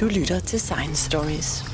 [0.00, 1.64] Du lytter til Science Stories.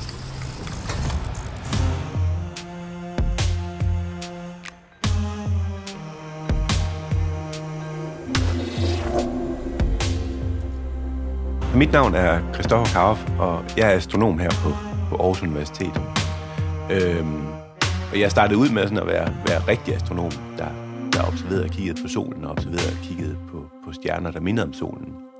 [11.75, 14.69] Mit navn er Christoffer Karof, og jeg er astronom her på,
[15.09, 16.01] på Aarhus Universitet.
[16.91, 17.47] Øhm,
[18.11, 20.67] og jeg startede ud med sådan at være, være rigtig astronom, der,
[21.13, 24.65] der observerede og kiggede på solen, og observerede og kiggede på, på stjerner, der mindede
[24.65, 25.34] om solen.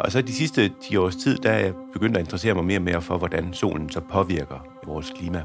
[0.00, 2.78] Og så de sidste 10 års tid, der er jeg begyndt at interessere mig mere
[2.78, 5.42] og mere for, hvordan solen så påvirker vores klima.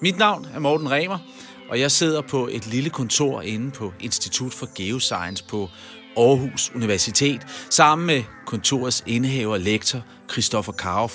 [0.00, 1.18] Mit navn er Morten Remer,
[1.70, 5.68] og jeg sidder på et lille kontor inde på Institut for Geoscience på
[6.16, 11.12] Aarhus Universitet, sammen med kontorets indehaver lektor Christoffer Karof,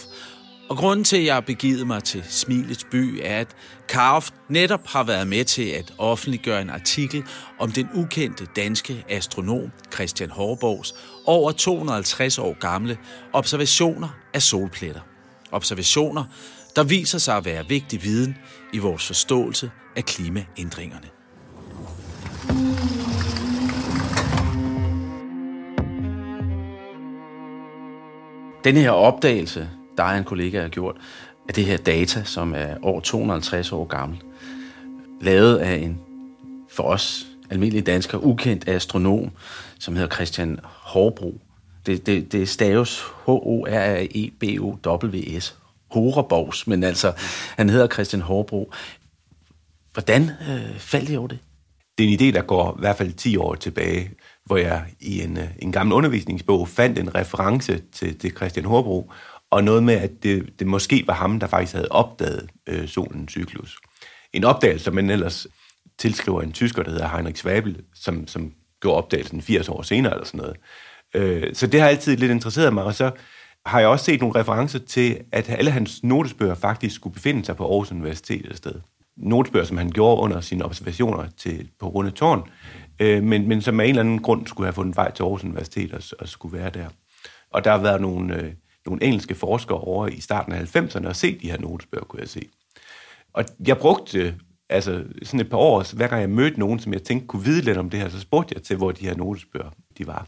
[0.72, 3.48] og grunden til, at jeg har begivet mig til Smilets by, er, at
[3.90, 7.24] Karoff netop har været med til at offentliggøre en artikel
[7.60, 10.96] om den ukendte danske astronom Christian Horborgs
[11.26, 12.98] over 250 år gamle
[13.34, 15.02] observationer af solpletter.
[15.52, 16.24] Observationer,
[16.76, 18.38] der viser sig at være vigtig viden
[18.74, 21.08] i vores forståelse af klimaændringerne.
[28.64, 29.70] Den her opdagelse,
[30.02, 30.96] dig og en kollega har gjort,
[31.48, 34.22] af det her data, som er over 250 år gammel,
[35.22, 36.00] lavet af en
[36.70, 39.32] for os almindelige dansker ukendt astronom,
[39.80, 41.42] som hedder Christian Horbro.
[41.86, 43.88] Det, det, det staves H-O-R-E-B-O-W-S.
[45.92, 47.14] Horeborgs, men altså,
[47.58, 48.74] han hedder Christian Horbro.
[49.94, 51.40] Hvordan øh, faldt I over det?
[51.98, 54.12] Det er en idé, der går i hvert fald 10 år tilbage,
[54.46, 59.12] hvor jeg i en, øh, en gammel undervisningsbog fandt en reference til, til Christian Horbro,
[59.52, 63.32] og noget med, at det, det måske var ham, der faktisk havde opdaget øh, solens
[63.32, 63.80] cyklus.
[64.34, 65.48] En opdagelse, som man ellers
[65.98, 70.26] tilskriver en tysker, der hedder Heinrich Schwabel, som, som gjorde opdagelsen 80 år senere eller
[70.26, 70.58] sådan noget.
[71.14, 73.12] Øh, så det har altid lidt interesseret mig, og så
[73.66, 77.56] har jeg også set nogle referencer til, at alle hans notesbøger faktisk skulle befinde sig
[77.56, 78.74] på Aarhus Universitet et sted.
[79.18, 82.44] Notesbøger, som han gjorde under sine observationer til, på Runde Tårn,
[83.00, 85.44] øh, men, men som af en eller anden grund skulle have fundet vej til Aarhus
[85.44, 86.88] Universitet og, og skulle være der.
[87.52, 88.52] Og der har været nogle, øh,
[88.86, 92.30] nogle engelske forskere over i starten af 90'erne og set de her notesbøger, kunne jeg
[92.30, 92.50] se.
[93.34, 94.36] Og jeg brugte
[94.70, 97.62] altså sådan et par år, hver gang jeg mødte nogen, som jeg tænkte kunne vide
[97.62, 100.28] lidt om det her, så spurgte jeg til, hvor de her notesbøger de var.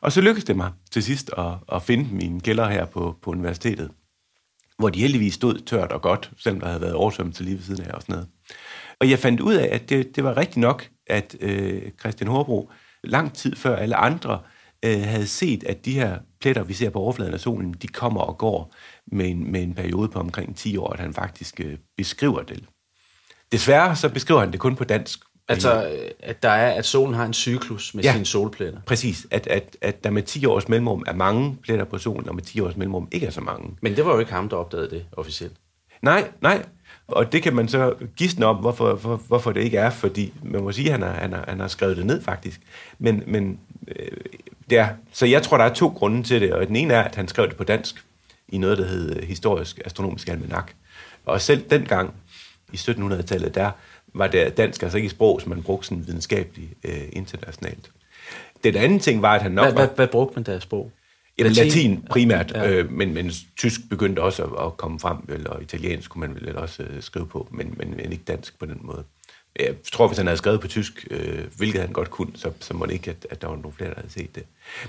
[0.00, 2.84] Og så lykkedes det mig til sidst at, at finde dem i en kælder her
[2.84, 3.90] på, på universitetet,
[4.78, 7.84] hvor de heldigvis stod tørt og godt, selvom der havde været oversvømmelse lige ved siden
[7.84, 8.28] af og sådan noget.
[9.00, 12.70] Og jeg fandt ud af, at det, det var rigtigt nok, at øh, Christian Horbro
[13.04, 14.40] lang tid før alle andre
[14.84, 18.20] øh, havde set, at de her pletter, vi ser på overfladen af solen, de kommer
[18.20, 18.74] og går
[19.06, 22.64] med en, med en periode på omkring 10 år, at han faktisk øh, beskriver det.
[23.52, 25.18] Desværre så beskriver han det kun på dansk,
[25.48, 28.80] Altså, øh, at der er, at solen har en cyklus med ja, sine solpletter.
[28.86, 29.26] Præcis.
[29.30, 32.42] At, at, at der med 10 års mellemrum er mange pletter på solen, og med
[32.42, 33.76] 10 års mellemrum ikke er så mange.
[33.80, 35.56] Men det var jo ikke ham, der opdagede det officielt.
[36.02, 36.64] Nej, nej.
[37.06, 40.62] Og det kan man så gisne om, hvorfor, hvor, hvorfor det ikke er, fordi man
[40.62, 42.60] må sige, at han har, han har, han har skrevet det ned faktisk.
[42.98, 44.08] Men, men øh,
[44.70, 47.14] ja, så jeg tror, der er to grunde til det, og den ene er, at
[47.14, 48.04] han skrev det på dansk
[48.48, 50.72] i noget, der hed Historisk Astronomisk Almanak.
[51.26, 52.14] Og selv dengang,
[52.72, 53.70] i 1700-tallet, der
[54.14, 57.90] var det dansk altså ikke et sprog, som man brugte sådan videnskabeligt øh, internationalt.
[58.64, 59.86] Den anden ting var, at han nok hvad, var...
[59.86, 60.92] Hvad, hvad brugte man der sprog?
[61.38, 62.70] Jamen, latin, latin primært, ja.
[62.70, 66.56] øh, men, men tysk begyndte også at, at komme frem, eller italiensk kunne man vel
[66.56, 69.04] også øh, skrive på, men, men, men ikke dansk på den måde.
[69.60, 72.74] Jeg tror, hvis han havde skrevet på tysk, øh, hvilket han godt kunne, så, så
[72.74, 74.42] må det ikke, at, at der var nogle flere, der havde set det.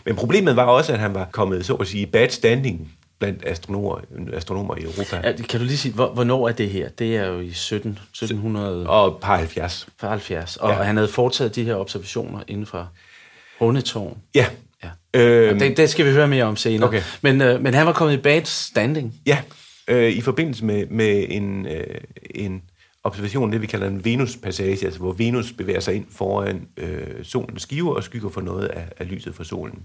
[0.05, 4.01] Men problemet var også, at han var kommet, så at sige, bad standing blandt astronomer,
[4.33, 5.21] astronomer i Europa.
[5.23, 6.89] Ja, kan du lige sige, hvornår er det her?
[6.89, 8.89] Det er jo i 17, 1700...
[8.89, 9.87] Og par 70.
[9.99, 10.57] Par 70.
[10.57, 10.75] Og ja.
[10.75, 12.89] han havde foretaget de her observationer inden for
[13.61, 14.17] Rundetårn.
[14.35, 14.45] Ja.
[14.83, 15.19] ja.
[15.19, 16.87] Øhm, det, det skal vi høre mere om senere.
[16.87, 17.01] Okay.
[17.21, 19.13] Men, øh, men han var kommet i bad standing.
[19.25, 19.37] Ja,
[19.87, 21.97] øh, i forbindelse med, med en, øh,
[22.35, 22.61] en
[23.05, 27.61] observation, det vi kalder en Venus-passage, altså hvor Venus bevæger sig ind foran øh, solens
[27.61, 29.79] skive og skygger for noget af, af lyset fra solen.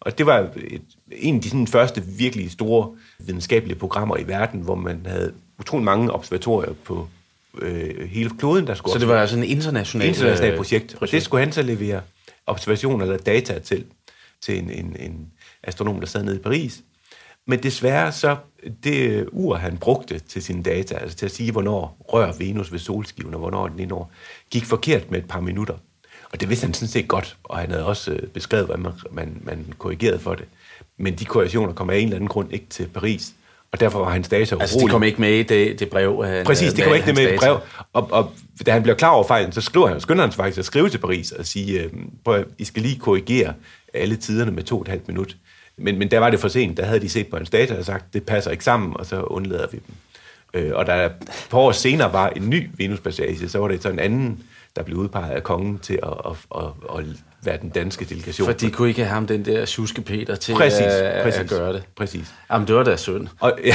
[0.00, 0.82] Og det var et,
[1.12, 5.84] en af de sådan, første virkelig store videnskabelige programmer i verden, hvor man havde utrolig
[5.84, 7.08] mange observatorier på
[7.58, 8.92] øh, hele kloden, der skulle...
[8.92, 10.08] Så det var altså en international...
[10.08, 12.00] International projekt, projekt, og det skulle han så levere
[12.46, 13.84] observationer eller data til,
[14.40, 15.32] til en, en, en
[15.62, 16.82] astronom, der sad nede i Paris.
[17.46, 18.36] Men desværre så,
[18.84, 22.78] det ur, han brugte til sine data, altså til at sige, hvornår rører Venus ved
[22.78, 24.12] solskiven, og hvornår den indår,
[24.50, 25.74] gik forkert med et par minutter.
[26.32, 28.92] Og det vidste han sådan set godt, og han havde også øh, beskrevet, hvordan man,
[29.10, 30.44] man, man korrigerede for det.
[30.98, 33.32] Men de korrektioner kom af en eller anden grund ikke til Paris,
[33.72, 34.62] og derfor var hans data urolig.
[34.62, 36.24] Altså, de kom ikke med i det, det brev?
[36.24, 37.58] Han, Præcis, det kom ikke med i det brev.
[37.92, 38.32] Og, og
[38.66, 40.98] da han blev klar over fejlen, så skriver han, skynder han faktisk at skrive til
[40.98, 41.92] Paris og sige, øh,
[42.24, 43.54] prøv, I skal lige korrigere
[43.94, 45.36] alle tiderne med to og et halvt minut.
[45.76, 46.76] Men, men der var det for sent.
[46.76, 49.22] Der havde de set på en data og sagt, det passer ikke sammen, og så
[49.22, 49.94] undlader vi dem.
[50.54, 51.12] Øh, og der et
[51.50, 54.42] par år senere var en ny Venuspassage, så var det så en anden,
[54.76, 57.04] der blev udpeget af kongen til at, at, at, at
[57.44, 58.46] være den danske delegation.
[58.46, 61.48] For de kunne ikke have ham, den der Sjuske Peter, til præcis, at, præcis, at
[61.48, 61.82] gøre det.
[61.96, 62.34] Præcis.
[62.52, 63.28] Jamen, det var da synd.
[63.40, 63.74] Og, ja,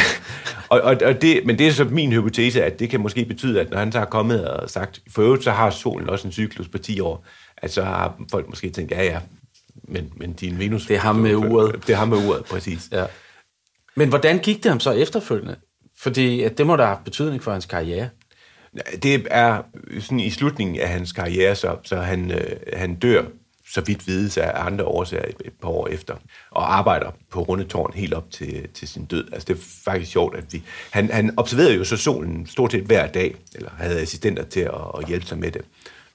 [0.69, 3.61] og, og, og det, men det er så min hypotese, at det kan måske betyde,
[3.61, 6.31] at når han så har kommet og sagt, for øvrigt så har solen også en
[6.31, 7.25] cyklus på 10 år,
[7.57, 9.19] at så har folk måske tænkt, ja ja,
[9.83, 10.85] men, men din Venus...
[10.85, 11.87] Det er ham med uret.
[11.87, 12.89] Det er ham med uret, præcis.
[12.91, 13.05] Ja.
[13.95, 15.55] Men hvordan gik det ham så efterfølgende?
[15.99, 18.09] Fordi at det må da have betydning for hans karriere.
[19.03, 19.61] Det er
[19.99, 23.23] sådan i slutningen af hans karriere, så, så han, øh, han dør,
[23.73, 26.15] så vidt vides af andre årsager et, et par år efter,
[26.51, 29.27] og arbejder på Rundetårn helt op til, til sin død.
[29.33, 30.63] Altså det er faktisk sjovt, at vi...
[30.91, 34.73] Han, han observerede jo så solen stort set hver dag, eller havde assistenter til at,
[34.97, 35.61] at hjælpe sig med det.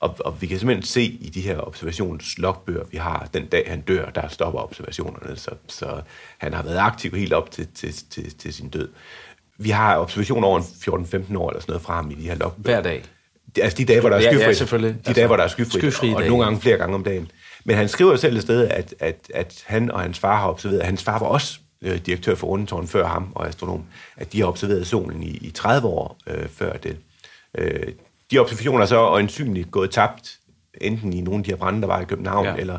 [0.02, 3.80] Og, og vi kan simpelthen se i de her observationslogbøger, vi har, den dag han
[3.80, 5.36] dør, der stopper observationerne.
[5.36, 6.00] Så, så
[6.38, 8.88] han har været aktiv helt op til, til, til, til sin død.
[9.58, 12.80] Vi har observationer over 14-15 år eller sådan noget fra ham i de her logbøger.
[12.80, 13.02] Hver dag?
[13.60, 14.56] Altså de dage, hvor der er Ja, ja, skyfrit.
[14.56, 14.94] selvfølgelig.
[14.94, 16.30] De Altså, dage, hvor der er skyfrit, skyfrie og dage.
[16.30, 17.30] nogle gange flere gange om dagen.
[17.64, 20.80] Men han skriver selv et sted, at, at, at han og hans far har observeret,
[20.80, 23.84] at hans far var også øh, direktør for Rundetårn før ham og astronom,
[24.16, 26.96] at de har observeret solen i, i 30 år øh, før det.
[27.58, 27.92] Øh,
[28.32, 30.38] de observationer er så øjensynligt gået tabt,
[30.80, 32.54] enten i nogle af de her brænde, der var i København, Ja.
[32.56, 32.78] eller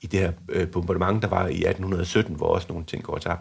[0.00, 3.40] i det her øh, bombardement, der var i 1817, hvor også nogle ting går tabt.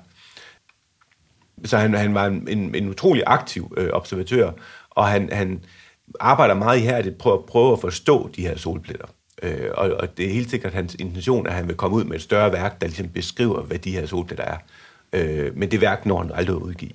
[1.65, 4.51] Så han, han var en, en, en utrolig aktiv øh, observatør,
[4.89, 5.63] og han, han
[6.19, 9.05] arbejder meget ihærdigt på at prøve at forstå de her solpletter.
[9.43, 12.15] Øh, og, og det er helt sikkert hans intention, at han vil komme ud med
[12.15, 14.57] et større værk, der ligesom beskriver, hvad de her solpletter er.
[15.13, 16.91] Øh, men det værk når han aldrig at udgive.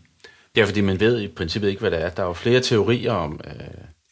[0.56, 2.08] Ja, fordi man ved i princippet ikke, hvad det er.
[2.08, 3.40] Der er jo flere teorier om...
[3.46, 3.52] Øh,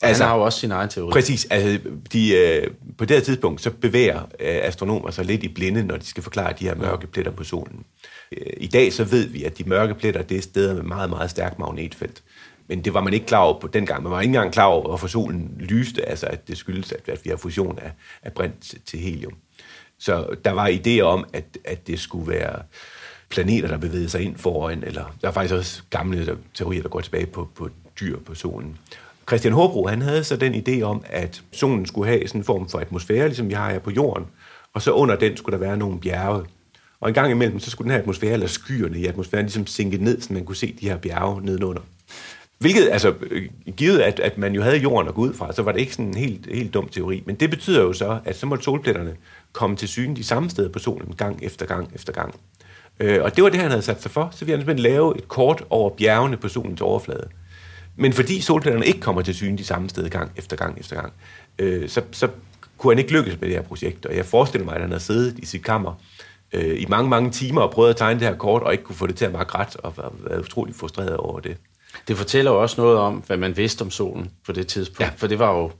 [0.08, 1.12] altså, han har jo også sin egen teori.
[1.12, 1.46] Præcis.
[1.50, 1.78] Altså,
[2.12, 5.96] de, øh, på det her tidspunkt, så bevæger øh, astronomer sig lidt i blinde, når
[5.96, 7.84] de skal forklare de her mørke pletter på solen.
[8.32, 11.10] Øh, I dag så ved vi, at de mørke pletter, det er steder med meget,
[11.10, 12.22] meget stærkt magnetfelt.
[12.68, 14.02] Men det var man ikke klar over på dengang.
[14.02, 17.24] Man var ikke engang klar over, hvorfor solen lyste, altså at det skyldes, at, at
[17.24, 19.32] vi har fusion af, af brint til, helium.
[19.98, 22.62] Så der var idéer om, at, at det skulle være
[23.28, 27.00] planeter, der bevægede sig ind foran, eller der er faktisk også gamle teorier, der går
[27.00, 27.68] tilbage på, på
[28.00, 28.78] dyr på solen.
[29.28, 32.68] Christian Håbro, han havde så den idé om, at solen skulle have sådan en form
[32.68, 34.26] for atmosfære, ligesom vi har her på jorden,
[34.74, 36.44] og så under den skulle der være nogle bjerge.
[37.00, 40.04] Og en gang imellem, så skulle den her atmosfære, eller skyerne i atmosfæren, ligesom sænke
[40.04, 41.82] ned, så man kunne se de her bjerge nedenunder.
[42.58, 45.62] Hvilket, altså, øh, givet at, at man jo havde jorden at gå ud fra, så
[45.62, 47.22] var det ikke sådan en helt, helt dum teori.
[47.26, 49.16] Men det betyder jo så, at så måtte solpletterne
[49.52, 52.34] komme til syne de samme steder på solen, gang efter gang efter gang.
[53.00, 54.28] Øh, og det var det, han havde sat sig for.
[54.32, 57.28] Så ville han simpelthen lave et kort over bjergene på solens overflade.
[57.96, 61.12] Men fordi solpletterne ikke kommer til syne de samme steder gang efter gang efter gang,
[61.58, 62.28] øh, så, så
[62.78, 64.06] kunne han ikke lykkes med det her projekt.
[64.06, 65.94] Og jeg forestiller mig, at han havde siddet i sit kammer
[66.52, 68.96] øh, i mange, mange timer og prøvet at tegne det her kort, og ikke kunne
[68.96, 71.56] få det til at makke ret, og var- utrolig frustreret over det.
[72.08, 75.00] Det fortæller jo også noget om, hvad man vidste om solen på det tidspunkt.
[75.00, 75.10] Ja.
[75.16, 75.70] For det var jo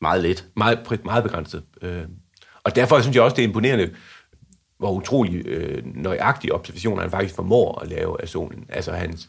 [0.00, 0.44] meget lidt.
[0.56, 1.62] Meget, meget begrænset.
[1.82, 2.02] Øh,
[2.64, 3.90] og derfor synes jeg også, det er imponerende,
[4.78, 8.64] hvor utrolig øh, nøjagtige observationer han faktisk formår at lave af solen.
[8.68, 9.28] Altså hans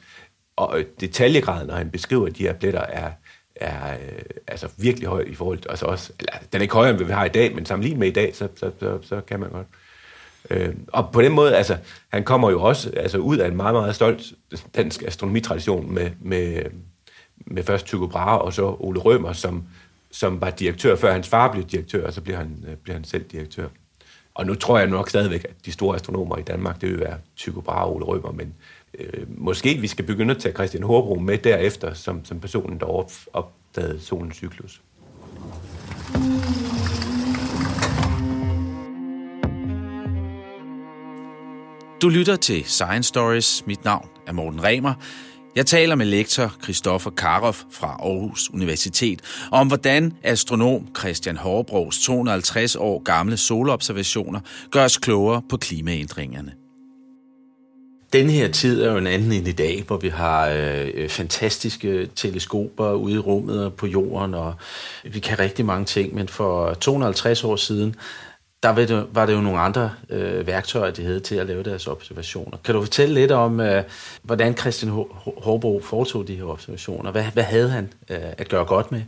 [0.55, 3.11] og øh, detaljegraden, når han beskriver de her pletter, er,
[3.55, 6.95] er øh, altså virkelig høj i forhold til, altså også, eller, den er ikke højere,
[6.95, 9.39] end vi har i dag, men sammenlignet med i dag, så, så, så, så kan
[9.39, 9.67] man godt.
[10.49, 11.77] Øh, og på den måde, altså,
[12.09, 14.23] han kommer jo også altså, ud af en meget, meget stolt
[14.75, 16.63] dansk astronomitradition med, med,
[17.37, 19.63] med først Tycho Brahe og så Ole Rømer, som,
[20.11, 23.03] som var direktør, før hans far blev direktør, og så bliver han, øh, bliver han
[23.03, 23.67] selv direktør.
[24.33, 27.17] Og nu tror jeg nok stadigvæk, at de store astronomer i Danmark, det vil være
[27.35, 28.53] Tycho Brahe og Ole Rømer, men
[28.99, 32.85] øh, måske vi skal begynde at tage Christian Hobro med derefter, som, som personen, der
[33.33, 34.81] opdagede solens cyklus.
[42.01, 43.63] Du lytter til Science Stories.
[43.67, 44.93] Mit navn er Morten Remer.
[45.55, 49.21] Jeg taler med lektor Christoffer Karoff fra Aarhus Universitet
[49.51, 54.39] om, hvordan astronom Christian Hårbrogs 250 år gamle solobservationer
[54.71, 56.60] gør os klogere på klimaændringerne.
[58.13, 62.09] Den her tid er jo en anden end i dag, hvor vi har øh, fantastiske
[62.15, 64.53] teleskoper ude i rummet og på jorden, og
[65.03, 66.15] vi kan rigtig mange ting.
[66.15, 67.95] Men for 250 år siden,
[68.63, 71.63] der var det, var det jo nogle andre øh, værktøjer, de havde til at lave
[71.63, 72.57] deres observationer.
[72.63, 73.83] Kan du fortælle lidt om, øh,
[74.23, 74.91] hvordan Christian
[75.37, 77.11] Hårbo foretog de her observationer?
[77.11, 79.01] Hvad, hvad havde han øh, at gøre godt med?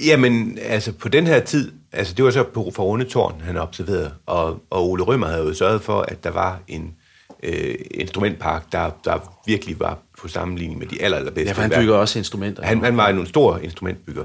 [0.00, 4.12] Jamen, altså på den her tid, altså det var så på for Rundetårn, han observerede,
[4.26, 6.94] og, og Ole Rømer havde jo sørget for, at der var en
[7.42, 11.48] øh, instrumentpark, der, der virkelig var på sammenligning med de aller, allerbedste.
[11.48, 12.62] Ja, for han bygger også instrumenter.
[12.62, 14.24] Han, han var en stor instrumentbygger.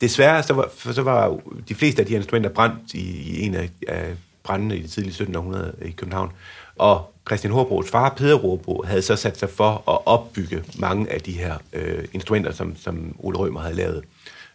[0.00, 3.42] Desværre så var, for så var de fleste af de her instrumenter brændt i, i
[3.42, 6.32] en af, af brændende i det tidlige 1700 i København.
[6.76, 11.20] Og Christian Horbros far, Peder Hobro, havde så sat sig for at opbygge mange af
[11.20, 14.04] de her øh, instrumenter, som, som Ole Rømer havde lavet.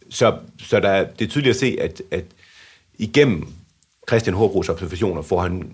[0.10, 2.24] Så, så der, det er tydeligt at se, at, at
[2.98, 3.48] igennem
[4.10, 5.72] Christian Hobros observationer får han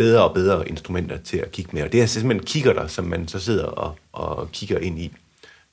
[0.00, 1.82] bedre og bedre instrumenter til at kigge med.
[1.82, 5.12] Og det er simpelthen kigger der, som man så sidder og, og kigger ind i.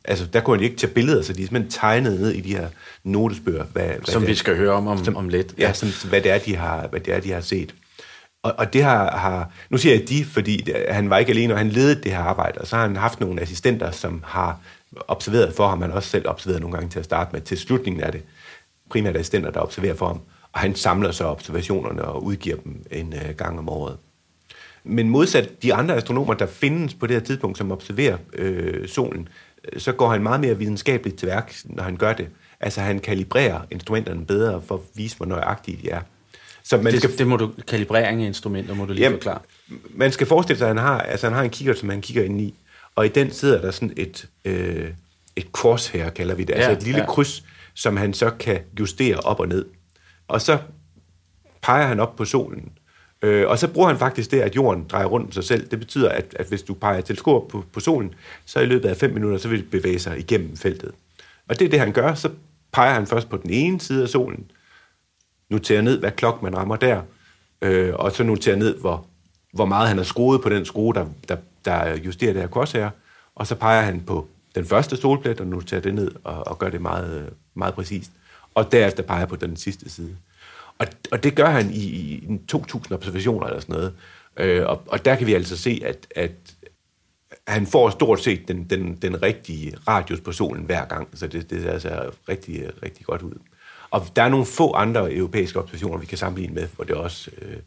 [0.05, 2.55] Altså, der kunne han ikke tage billeder, så de er simpelthen tegnet ned i de
[2.55, 2.69] her
[3.03, 3.63] notesbøger.
[3.63, 5.53] Hvad, hvad som vi skal høre om om, som, om lidt.
[5.57, 7.75] Ja, som, hvad, det er, de har, hvad det er, de har set.
[8.43, 9.51] Og, og det har, har...
[9.69, 12.19] Nu siger jeg de, fordi det, han var ikke alene, og han ledede det her
[12.19, 12.61] arbejde.
[12.61, 14.59] Og så har han haft nogle assistenter, som har
[15.07, 15.81] observeret for ham.
[15.81, 17.41] Han har også selv observeret nogle gange til at starte med.
[17.41, 18.21] Til slutningen er det
[18.89, 20.19] primært assistenter, der observerer for ham.
[20.53, 23.97] Og han samler så observationerne og udgiver dem en uh, gang om året.
[24.87, 29.27] Men modsat de andre astronomer, der findes på det her tidspunkt, som observerer øh, solen,
[29.73, 32.27] øh, så går han meget mere videnskabeligt til værk, når han gør det.
[32.59, 36.01] Altså han kalibrerer instrumenterne bedre for at vise, hvor nøjagtige de er.
[36.63, 39.39] Så man det, skal, det må du, kalibrering af instrumenter må du lige jamen, forklare.
[39.89, 42.23] Man skal forestille sig, at han har, altså han har en kigger, som han kigger
[42.23, 42.53] ind i,
[42.95, 44.89] og i den sidder der sådan et, øh,
[45.35, 47.05] et crosshair, kalder vi det, altså ja, altså et lille ja.
[47.05, 49.65] kryds, som han så kan justere op og ned.
[50.27, 50.57] Og så
[51.61, 52.71] peger han op på solen,
[53.21, 55.67] Øh, og så bruger han faktisk det, at jorden drejer rundt om sig selv.
[55.71, 58.13] Det betyder, at, at hvis du peger teleskop på, på solen,
[58.45, 60.91] så i løbet af 5 minutter, så vil det bevæge sig igennem feltet.
[61.49, 62.13] Og det er det, han gør.
[62.13, 62.29] Så
[62.71, 64.51] peger han først på den ene side af solen,
[65.49, 67.01] noterer ned, hvad klok man rammer der,
[67.61, 69.05] øh, og så noterer ned, hvor,
[69.53, 72.89] hvor meget han har skruet på den skrue, der, der, der justerer det her crosshair,
[73.35, 76.69] og så peger han på den første solplet og noterer det ned og, og gør
[76.69, 78.11] det meget, meget præcist.
[78.55, 80.15] Og derefter peger på den sidste side.
[80.79, 83.93] Og, og det gør han i, i 2.000 observationer eller sådan noget.
[84.37, 86.31] Øh, og, og der kan vi altså se, at, at
[87.47, 91.49] han får stort set den, den, den rigtige radius på solen hver gang, så det,
[91.49, 93.39] det ser altså rigtig, rigtig godt ud.
[93.89, 97.31] Og der er nogle få andre europæiske observationer, vi kan sammenligne med, hvor det også
[97.41, 97.57] øh,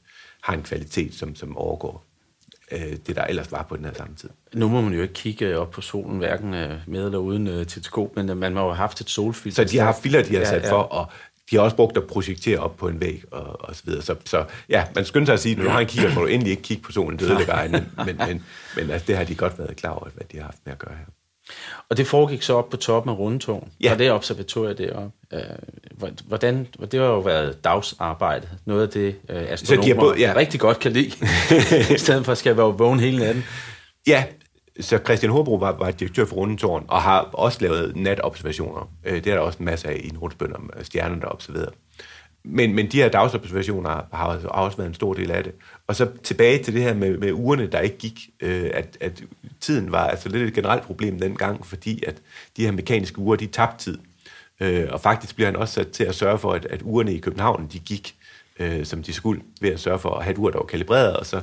[0.42, 2.04] har en kvalitet, som, som overgår
[2.72, 4.30] øh, det, der ellers var på den her samme tid.
[4.54, 7.66] Nu må man jo ikke kigge op på solen, hverken øh, med eller uden øh,
[7.66, 9.64] teleskop, men øh, man må jo have haft et solfilter.
[9.64, 10.72] Så de har haft filter, de har sat ja, ja.
[10.72, 11.06] for, og
[11.50, 14.02] de har også brugt at projektere op på en væg og, og så videre.
[14.02, 16.26] Så, så ja, man skynder sig at sige, når du har en kigger, må du
[16.26, 17.72] endelig ikke kigge på solen, det ødelægger egen.
[18.06, 18.44] Men, men,
[18.76, 20.78] men altså, det har de godt været klar over, hvad de har haft med at
[20.78, 21.04] gøre her.
[21.88, 23.92] Og det foregik så op på toppen af Rundetårn, ja.
[23.92, 25.10] og det observatoriet deroppe.
[25.32, 25.40] Øh,
[26.26, 30.32] hvordan, det har jo været dagsarbejde, noget af det øh, astronomer så de både, ja.
[30.36, 31.06] rigtig godt kan lide,
[31.94, 33.44] i stedet for at skal være vågen hele natten.
[34.06, 34.24] Ja,
[34.80, 38.90] så Christian Hobro var, var direktør for Rundetårn, og har også lavet natobservationer.
[39.04, 41.32] Øh, det er der også en masse af i Nordspøn om øh, stjernerne, der er
[41.32, 41.70] observeret.
[42.44, 45.52] Men, men de her dagsobservationer har også været en stor del af det.
[45.86, 49.22] Og så tilbage til det her med, med ugerne, der ikke gik, øh, at, at
[49.60, 52.16] tiden var altså lidt et generelt problem dengang, fordi at
[52.56, 53.98] de her mekaniske uger, de tabte tid.
[54.60, 57.18] Øh, og faktisk bliver han også sat til at sørge for, at, at ugerne i
[57.18, 58.14] København, de gik,
[58.58, 61.16] øh, som de skulle, ved at sørge for at have et ur, der var kalibreret,
[61.16, 61.40] og så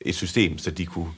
[0.00, 1.08] et system, så de kunne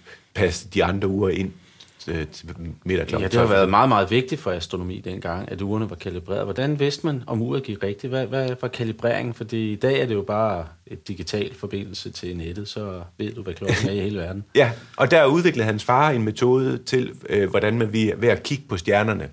[0.40, 1.52] passe de andre uger ind
[1.98, 2.48] til, til
[2.84, 2.92] kl.
[2.92, 6.44] Ja, det har været meget, meget vigtigt for astronomi dengang, at ugerne var kalibreret.
[6.44, 8.10] Hvordan vidste man, om uret gik rigtigt?
[8.10, 9.34] Hvad, hvad var kalibreringen?
[9.34, 13.42] Fordi i dag er det jo bare et digital forbindelse til nettet, så ved du,
[13.42, 14.44] hvad klokken er i hele verden.
[14.54, 18.64] Ja, og der udviklede hans far en metode til, øh, hvordan man ved at kigge
[18.68, 19.28] på stjernerne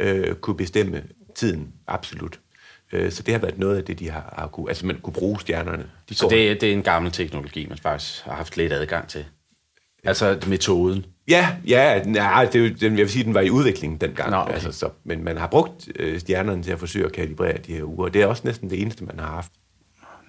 [0.00, 1.02] øh, kunne bestemme
[1.34, 2.38] tiden absolut.
[2.92, 5.14] Øh, så det har været noget af det, de har, har kunne, altså man kunne
[5.14, 5.84] bruge stjernerne.
[6.08, 9.24] De så det, det er en gammel teknologi, man faktisk har haft lidt adgang til?
[10.04, 11.06] Altså metoden?
[11.28, 14.30] Ja, ja, nej, det er jo, den, jeg vil sige, den var i udvikling dengang.
[14.30, 14.52] Nå, okay.
[14.52, 17.84] altså, så, men man har brugt øh, stjernerne til at forsøge at kalibrere de her
[17.84, 18.08] uger.
[18.08, 19.52] Det er også næsten det eneste, man har haft.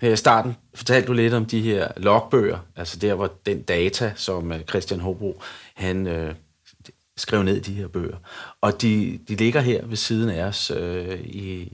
[0.02, 4.14] Her i starten fortalte du lidt om de her logbøger, altså der, hvor den data,
[4.16, 5.42] som øh, Christian Hobro,
[5.76, 6.36] han øh,
[7.18, 8.18] skrev ned i de her bøger.
[8.62, 11.74] Og de, de ligger her ved siden af os øh, i,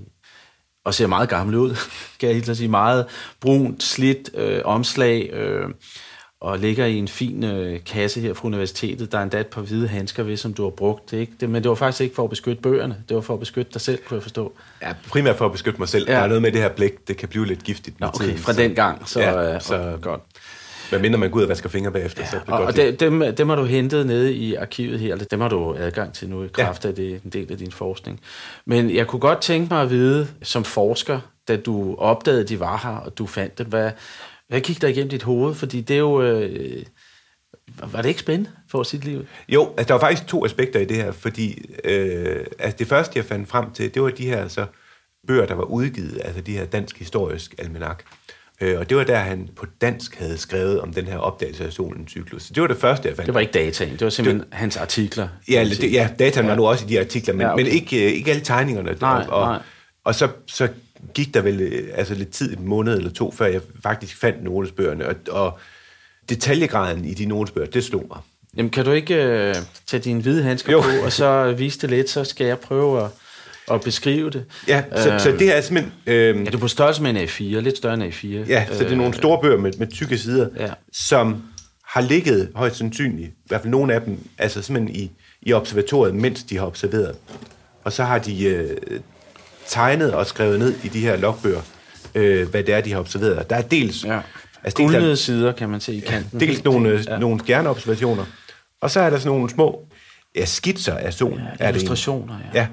[0.86, 1.76] og ser meget gamle ud,
[2.20, 2.68] kan jeg helt sige.
[2.68, 3.06] Meget
[3.40, 5.70] brunt, slidt øh, omslag, øh,
[6.42, 9.12] og ligger i en fin øh, kasse her fra universitetet.
[9.12, 11.12] Der er endda et par hvide handsker ved, som du har brugt.
[11.12, 11.34] Det, ikke?
[11.40, 13.04] Det, men det var faktisk ikke for at beskytte bøgerne.
[13.10, 14.54] Det var for at beskytte dig selv, kunne jeg forstå.
[14.82, 16.06] Ja, primært for at beskytte mig selv.
[16.08, 16.16] Ja.
[16.16, 18.00] Der er noget med det her blæk, det kan blive lidt giftigt.
[18.00, 19.10] Nå, okay, tiden, fra så, den gang.
[19.10, 20.22] Så, ja, øh, så godt.
[20.90, 22.24] Hvad mindre man går ud og vasker fingre bagefter.
[22.24, 25.16] Ja, så det og, og det, dem, dem har du hentet nede i arkivet her.
[25.16, 26.90] Dem har du adgang til nu i kraft ja.
[26.90, 28.20] af det en del af din forskning.
[28.66, 32.80] Men jeg kunne godt tænke mig at vide, som forsker, da du opdagede, de var
[32.84, 33.92] her, og du fandt dem, hvad,
[34.50, 35.56] hvad gik der igennem dit hoved?
[35.56, 36.22] Fordi det er jo...
[36.22, 36.86] Øh,
[37.92, 39.26] var det ikke spændende for sit liv?
[39.50, 43.18] Jo, altså der var faktisk to aspekter i det her, fordi øh, altså det første,
[43.18, 44.66] jeg fandt frem til, det var de her så
[45.28, 48.04] bøger, der var udgivet, altså de her dansk historisk almanak.
[48.62, 51.74] Øh, og det var der, han på dansk havde skrevet om den her opdagelse af
[51.74, 52.44] solens cyklus.
[52.44, 53.26] Så det var det første, jeg fandt.
[53.26, 55.28] Det var ikke dataen, det var simpelthen det, hans artikler.
[55.50, 56.52] Ja, det, ja dataen ja.
[56.52, 57.64] var nu også i de artikler, men, ja, okay.
[57.64, 58.98] men ikke, øh, ikke alle tegningerne.
[59.02, 59.62] Nej, og, nej.
[60.04, 60.68] og så, så
[61.14, 64.44] gik der vel øh, altså lidt tid, en måned eller to, før jeg faktisk fandt
[64.44, 65.60] notesbøgerne, og, og
[66.30, 68.18] detaljegraden i de notesbøger, det slog mig.
[68.58, 69.56] Jamen, kan du ikke øh,
[69.88, 70.82] tage dine hvide handsker Jo.
[70.82, 73.10] på, og så vise det lidt, så skal jeg prøve at,
[73.72, 74.46] at beskrive det.
[74.68, 75.94] Ja, så, øh, så det er simpelthen...
[76.08, 77.44] Øh, Er du på størrelse med en A4?
[77.60, 78.28] Lidt større end A4?
[78.28, 80.70] ja, så det er nogle store bøger med, med tykke sider, Ja.
[80.94, 81.44] som
[81.86, 86.16] har ligget højst sandsynligt, i hvert fald nogle af dem, altså simpelthen i, i observatoriet,
[86.16, 87.16] mens de har observeret.
[87.84, 88.78] Og så har de øh,
[89.70, 91.62] tegnet og skrevet ned i de her logbøger,
[92.16, 93.50] øh, hvad det er, de har observeret.
[93.50, 94.06] Der er dels...
[94.06, 94.20] Ja.
[94.64, 96.40] Altså, dels, Guldnede er, sider, kan man se i kanten.
[96.40, 97.18] dels nogle, Ja.
[97.20, 98.26] nogle stjerneobservationer,
[98.82, 99.86] og så er der sådan nogle små
[100.36, 101.40] ja, skitser af solen.
[101.40, 102.60] Ja, er det illustrationer, ja.
[102.60, 102.68] ja.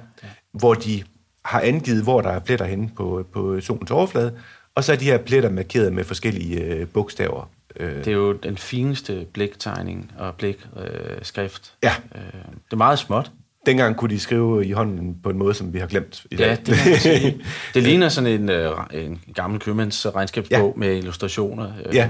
[0.53, 1.03] Hvor de
[1.45, 4.33] har angivet, hvor der er pletter henne på, på solens overflade,
[4.75, 7.51] og så er de her pletter markeret med forskellige øh, bogstaver.
[7.81, 10.77] Øh, Det er jo den fineste bliktegning og blikskrift.
[10.77, 11.73] Øh, skrift.
[11.83, 11.95] Ja.
[12.15, 12.21] Øh,
[12.65, 13.31] det er meget småt.
[13.67, 16.47] Dengang kunne de skrive i hånden på en måde, som vi har glemt i dag.
[16.47, 17.43] Ja, det må man sige.
[17.75, 20.81] Det ligner sådan en, øh, en gammel købmands regnskabsbog ja.
[20.81, 21.73] med illustrationer.
[21.87, 22.09] Øh, Ja,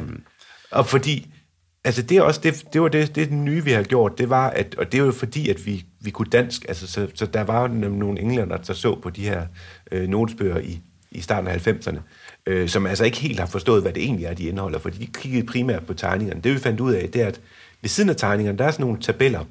[0.70, 1.26] og fordi,
[1.84, 4.50] altså det er også, det, det var det, det nye, vi har gjort, det var,
[4.50, 7.44] at, og det er jo fordi, at vi, vi kunne dansk, altså så, så der
[7.44, 9.46] var jo nogle englænder, der så på de her
[9.92, 11.98] øh, notesbøger i, i starten af 90'erne,
[12.46, 15.06] øh, som altså ikke helt har forstået, hvad det egentlig er, de indeholder, fordi de
[15.06, 16.40] kiggede primært på tegningerne.
[16.40, 17.40] Det vi fandt ud af, det er, at
[17.82, 19.44] ved siden af tegningerne, der er sådan nogle tabeller,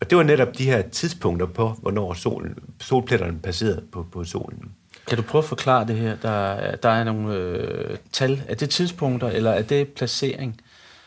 [0.00, 4.72] og det var netop de her tidspunkter på, hvornår solen, solpletterne passerede på, på solen.
[5.08, 6.16] Kan du prøve at forklare det her?
[6.16, 8.42] Der, er- der er nogle øh, tal.
[8.48, 10.60] Er det tidspunkter, eller er det placering?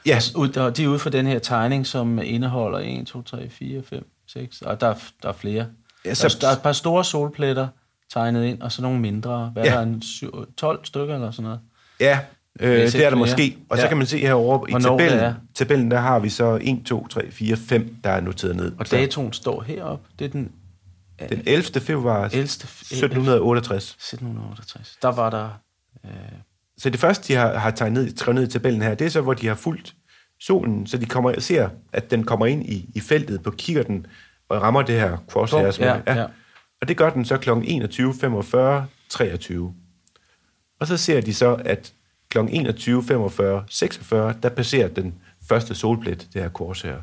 [0.05, 3.21] Ja, Altså, ud- og de er ude for den her tegning, som indeholder 1, 2,
[3.21, 5.65] 3, 4, 5, 6, og der er, der er flere.
[6.05, 7.67] Ja, så- så, der er et par store solpletter
[8.13, 9.49] tegnet ind, og så nogle mindre.
[9.53, 9.71] Hvad Ja.
[9.71, 11.59] er der, en syv, 12 stykker eller sådan noget?
[11.99, 12.19] Ja,
[12.59, 13.57] øh, det ikke er der måske.
[13.69, 13.87] Og så Ja.
[13.89, 15.33] kan man se herovre i Hvornår det tabellen, er.
[15.55, 18.71] tabellen, der har vi så 1, 2, 3, 4, 5, der er noteret ned.
[18.79, 20.09] Og Så datoen står heroppe.
[20.19, 20.51] Det er den
[21.29, 21.63] Den 11.
[21.81, 22.43] februar 11.
[22.43, 23.83] 1768.
[23.99, 24.97] 1768.
[25.01, 25.49] Der var der...
[26.05, 26.11] Øh,
[26.77, 29.09] Så det første, de har, har tegnet, ned, skrevet ned i tabellen her, det er
[29.09, 29.95] så, hvor de har fulgt
[30.39, 34.05] solen, så de kommer, ser, at den kommer ind i, i feltet på kikkerten
[34.49, 35.61] og rammer det her crosshair.
[35.63, 36.25] Punkt, som er- ja, ja.
[36.81, 37.49] Og det gør den så kl.
[37.49, 39.73] 21.45, 23.
[40.79, 41.93] Og så ser de så, at
[42.33, 42.39] kl.
[42.39, 45.13] 21.45, 46, der passerer den
[45.49, 46.93] første solplet, det her crosshair.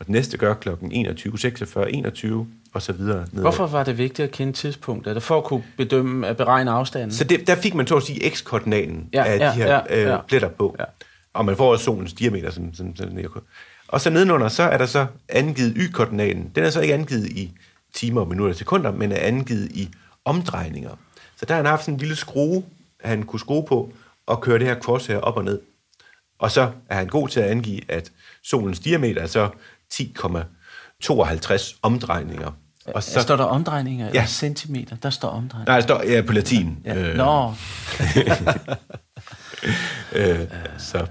[0.00, 0.68] Og den næste gør kl.
[0.68, 3.18] 21.46, 21 og så videre.
[3.18, 3.40] nedad.
[3.40, 5.06] hvorfor var det vigtigt at kende tidspunkt?
[5.06, 7.12] Er det for at kunne bedømme, at beregne afstanden?
[7.12, 9.80] Så det, der fik man så at sige x-koordinaten Ja, af ja, de her ja,
[9.90, 10.14] ja, ja.
[10.16, 10.76] øh, pletter på.
[10.78, 10.84] Ja.
[11.34, 12.50] Og man får også solens diameter.
[12.50, 13.42] Sådan, sådan, sådan, kunne-
[13.88, 16.50] og så nedenunder, så er der så angivet y-koordinaten.
[16.54, 17.52] Den er så ikke angivet i
[17.94, 19.88] timer, minutter og sekunder, men er angivet i
[20.24, 20.90] omdrejninger.
[21.36, 22.64] Så der har han haft sådan en lille skrue,
[23.00, 23.92] han kunne skrue på,
[24.26, 25.60] og køre det her crosshair op og ned.
[26.38, 28.12] Og så er han god til at angive, at
[28.44, 29.50] solens diameter er så
[29.94, 32.50] 10,52 omdrejninger.
[32.86, 34.26] Og Så så, står der omdrejninger eller Ja.
[34.26, 34.96] centimeter?
[34.96, 35.72] Der står omdrejninger.
[35.72, 36.78] nej, der står ja, på latin.
[36.84, 36.96] Ja.
[37.10, 37.52] Øh, Nå,
[40.12, 40.38] Øh,
[40.78, 41.06] så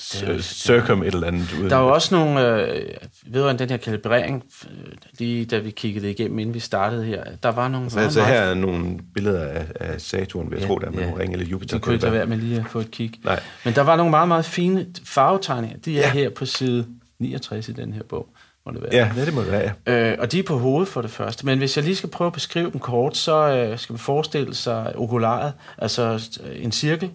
[0.00, 1.52] c- circum et eller andet.
[1.58, 1.70] Uden.
[1.70, 2.82] der er jo også nogle, øh,
[3.26, 7.24] vedrørende den her kalibrering, øh, lige da vi kiggede det igennem, inden vi startede her,
[7.42, 10.66] der var nogle Så altså, her er nogle billeder af, af Saturn, vil jeg ja,
[10.66, 11.04] tro, der er med ja.
[11.06, 11.76] nogle ringe eller Jupiter.
[11.76, 13.12] De kunne ikke være med lige at få et kig.
[13.24, 13.40] Nej.
[13.64, 15.76] Men der var nogle meget, meget fine farvetegninger.
[15.84, 16.10] De er Ja.
[16.12, 16.86] her på side
[17.18, 18.28] 69 i den her bog,
[18.66, 18.90] må det være.
[19.16, 19.72] Ja, det må det være.
[19.86, 20.10] ja.
[20.12, 21.46] Øh, og de er på hovedet for det første.
[21.46, 24.54] Men hvis jeg lige skal prøve at beskrive dem kort, så øh, skal vi forestille
[24.54, 26.02] sig okularet, altså
[26.44, 27.10] øh, en cirkel,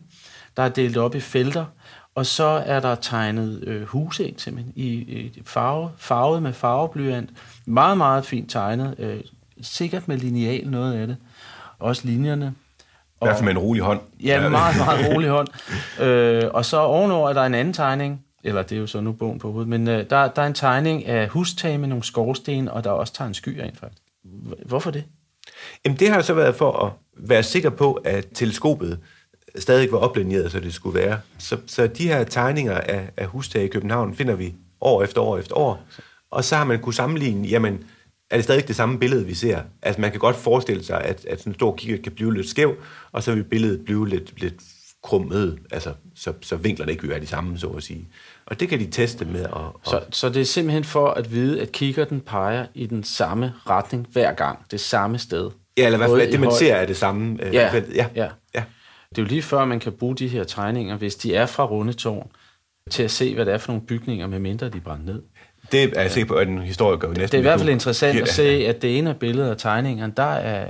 [0.58, 1.66] der er delt op i felter,
[2.16, 7.30] og så er der tegnet øh, huse ind simpelthen i, i farve, farvet med farveblyant.
[7.66, 8.96] Meget, meget fint tegnet.
[9.00, 9.20] Øh,
[9.62, 11.18] sikkert med lineal noget af det.
[11.80, 12.56] Også linjerne.
[13.22, 14.00] I hvert fald med en rolig hånd.
[14.24, 15.48] Ja, meget, meget rolig hånd.
[16.00, 19.12] Øh, og så ovenover er der en anden tegning, eller det er jo så nu
[19.12, 22.68] bogen på hovedet, men øh, der, der er en tegning af hustage med nogle skorsten,
[22.68, 24.02] og der er også tegnet skyer ind faktisk.
[24.66, 25.04] Hvorfor det?
[25.86, 29.00] Jamen, det har så været for at være sikker på, at teleskopet
[29.60, 31.20] stadig var oplinjeret, så det skulle være.
[31.40, 35.38] Så, så de her tegninger af, af hustage i København finder vi år efter år
[35.38, 35.82] efter år.
[36.32, 37.84] Og så har man kunne sammenligne, jamen,
[38.32, 39.62] er det stadig det samme billede, vi ser?
[39.82, 42.50] Altså, man kan godt forestille sig, at, at sådan en stor kikkert kan blive lidt
[42.50, 42.76] skæv,
[43.12, 44.54] og så vil billedet blive lidt, lidt
[45.04, 48.08] krummet, altså, så, så vinklerne ikke vil være de samme, så at sige.
[48.46, 49.46] Og det kan de teste med.
[49.46, 53.04] Og, og, Så, så det er simpelthen for at vide, at kikkerten peger i den
[53.04, 55.50] samme retning hver gang, det samme sted.
[55.78, 57.44] ja, eller i hvert fald, at det, man høj- ser, er det samme.
[57.46, 58.06] øh, Ja, ja.
[58.16, 58.28] ja.
[58.56, 58.64] ja.
[59.16, 61.66] Det er jo lige før, man kan bruge de her tegninger, hvis de er fra
[61.66, 62.32] Rundetårn,
[62.90, 65.22] til at se, hvad det er for nogle bygninger, medmindre de brænder ned.
[65.72, 67.24] Det er jeg sikker på, at en historiker næsten...
[67.24, 70.14] Det er i hvert fald interessant at se, at det ene af billedet af tegningerne,
[70.18, 70.68] der er,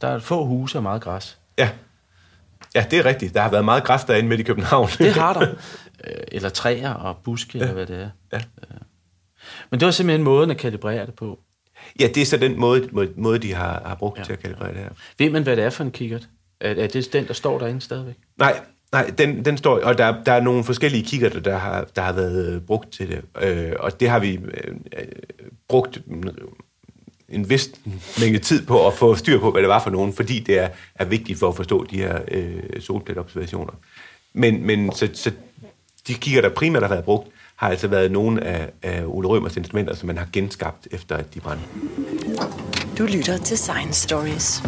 [0.00, 1.38] der er få huse og meget græs.
[1.58, 1.70] Ja.
[2.74, 3.34] ja, det er rigtigt.
[3.34, 4.88] Der har været meget græs derinde midt i København.
[4.98, 5.54] Det har der.
[6.06, 7.64] Øh, eller træer og buske, ja.
[7.64, 8.08] eller hvad det er.
[8.32, 8.38] Ja.
[9.70, 11.38] Men det var simpelthen måden at kalibrere det på.
[12.00, 14.24] ja, det er så den måde, måde, måde de har, har brugt ja.
[14.24, 14.88] til at kalibrere det her.
[15.18, 16.28] Ved man, hvad det er for en kikkert?
[16.60, 18.14] Er, er det den, der står derinde stadigvæk?
[18.38, 18.60] Nej,
[18.92, 22.12] nej den, den står, og der, der er nogle forskellige kigger, der har, der har
[22.12, 23.22] været øh, brugt til det.
[23.42, 25.06] Øh, og det har vi øh, øh,
[25.68, 26.00] brugt
[27.28, 27.70] en vis
[28.20, 30.68] mængde tid på at få styr på, hvad det var for nogen, fordi det er,
[30.94, 33.72] er vigtigt for at forstå de her øh, solpletobservationer.
[34.32, 35.30] Men, men så, så
[36.08, 39.56] de kigger, der primært har været brugt, har altså været nogle af, af Ole Rømers
[39.56, 41.64] instrumenter, som man har genskabt efter, at de brændte.
[42.98, 44.62] Du lytter til Science Stories.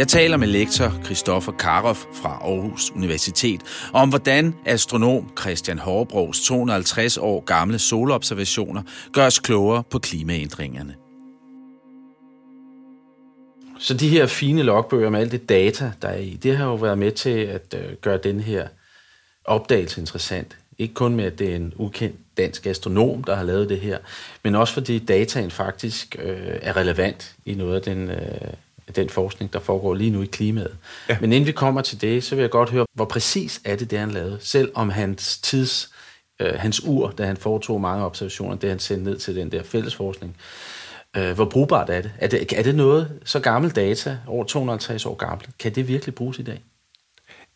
[0.00, 3.60] Jeg taler med lektor Christoffer Karoff fra Aarhus Universitet
[3.92, 8.82] om, hvordan astronom Christian Hårbrogs 250 år gamle solobservationer
[9.12, 10.94] gør os klogere på klimaændringerne.
[13.78, 16.74] Så de her fine logbøger med alt det data, der er i, det har jo
[16.74, 18.68] været med til at øh, gøre den her
[19.44, 20.56] opdagelse interessant.
[20.78, 23.98] Ikke kun med, at det er en ukendt dansk astronom, der har lavet det her,
[24.44, 28.52] men også fordi dataen faktisk øh, er relevant i noget af den, øh,
[28.96, 30.76] den forskning, der foregår lige nu i klimaet.
[31.08, 31.18] Ja.
[31.20, 33.90] Men inden vi kommer til det, så vil jeg godt høre, hvor præcis er det,
[33.90, 35.90] det han lavede, selv om hans tids,
[36.40, 39.62] øh, hans ur, da han foretog mange observationer, det han sendte ned til den der
[39.62, 40.36] fællesforskning,
[41.16, 42.12] øh, hvor brugbart er det?
[42.18, 42.52] Er, det?
[42.52, 46.42] er det noget så gammel data, over 250 år gammelt, kan det virkelig bruges i
[46.42, 46.62] dag?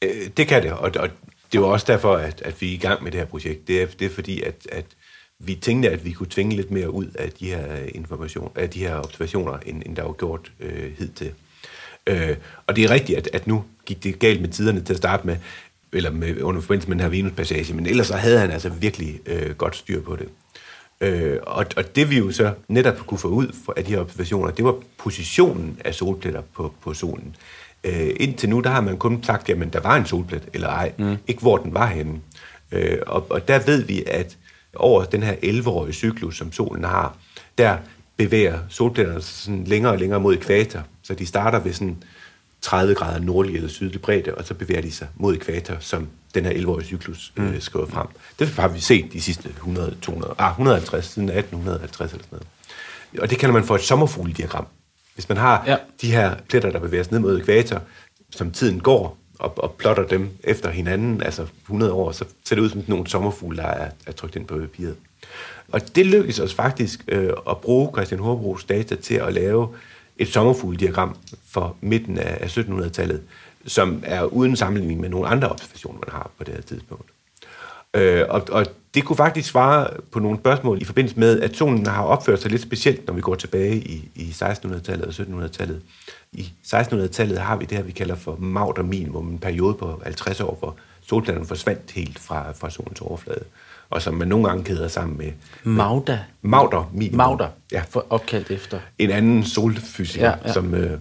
[0.03, 1.09] Øh, det kan det, og, og
[1.53, 3.69] det var også derfor, at, at vi er i gang med det her projekt.
[3.69, 4.85] Det er, det er fordi, at, at
[5.39, 8.79] vi tænkte, at vi kunne tvinge lidt mere ud af de her, information, af de
[8.79, 11.33] her observationer, end, end der var gjort øh, hidtil.
[12.07, 14.97] Øh, og det er rigtigt, at, at nu gik det galt med tiderne til at
[14.97, 15.37] starte med,
[15.93, 19.21] eller med, under forbindelse med den her Venus-passage, men ellers så havde han altså virkelig
[19.27, 20.29] øh, godt styr på det.
[21.01, 24.51] Øh, og, og det vi jo så netop kunne få ud af de her observationer,
[24.51, 27.37] det var positionen af solpletter på, på solen.
[27.85, 30.93] Øh, indtil nu, der har man kun sagt, jamen der var en solplet, eller ej.
[30.99, 31.17] Mm.
[31.27, 32.21] Ikke hvor den var henne.
[32.73, 34.37] Øh, og, og der ved vi, at
[34.77, 37.17] over den her 11-årige cyklus, som solen har,
[37.59, 37.77] der
[38.17, 40.81] bevæger solpletterne sådan længere og længere mod ekvator.
[41.03, 41.97] Så de starter ved sådan
[42.63, 46.45] 30 grader nordlig eller sydlig bredde, og så bevæger de sig mod ekvator, som den
[46.45, 47.61] her 11-årige cyklus øh, mm.
[47.61, 48.07] skriver frem.
[48.39, 52.39] Det har vi set de sidste 100, 200, ah, 150, siden 1850 eller sådan
[53.13, 53.23] noget.
[53.23, 54.67] Og det kalder man for et sommerfuglediagram.
[55.15, 55.77] Hvis man har ja.
[56.01, 57.83] de her pletter, der bevæger sig ned mod ekvator,
[58.31, 62.63] som tiden går, og, og plotter dem efter hinanden, altså 100 år, så ser det
[62.63, 64.97] ud som nogle sommerfugle, der er, er trykt ind på papiret.
[65.73, 69.69] Og det lykkedes os faktisk øh, at bruge Christian Horbrugs data til at lave
[70.19, 71.17] et sommerfuglediagram
[71.49, 73.23] for midten af, af 1700-tallet,
[73.67, 77.11] som er uden sammenligning med nogle andre observationer, man har på det her tidspunkt.
[77.95, 81.87] Øh, og, og det kunne faktisk svare på nogle spørgsmål i forbindelse med, at solen
[81.87, 85.83] har opført sig lidt specielt, når vi går tilbage i, i 1600-tallet og 1700-tallet.
[86.33, 90.41] I 1600-tallet har vi det her, vi kalder for Mauder minimum, en periode på 50
[90.41, 90.77] år, hvor
[91.07, 93.45] solplaneten forsvandt helt fra, fra solens overflade,
[93.91, 95.33] og som man nogle gange kæder sammen med...
[95.63, 96.19] Mauder?
[96.43, 97.17] Mauder minimum.
[97.17, 97.83] Mauder, ja.
[97.91, 98.79] For opkaldt efter.
[98.99, 100.53] En anden solfysiker, ja, ja.
[100.53, 100.75] som...
[100.75, 100.99] Øh,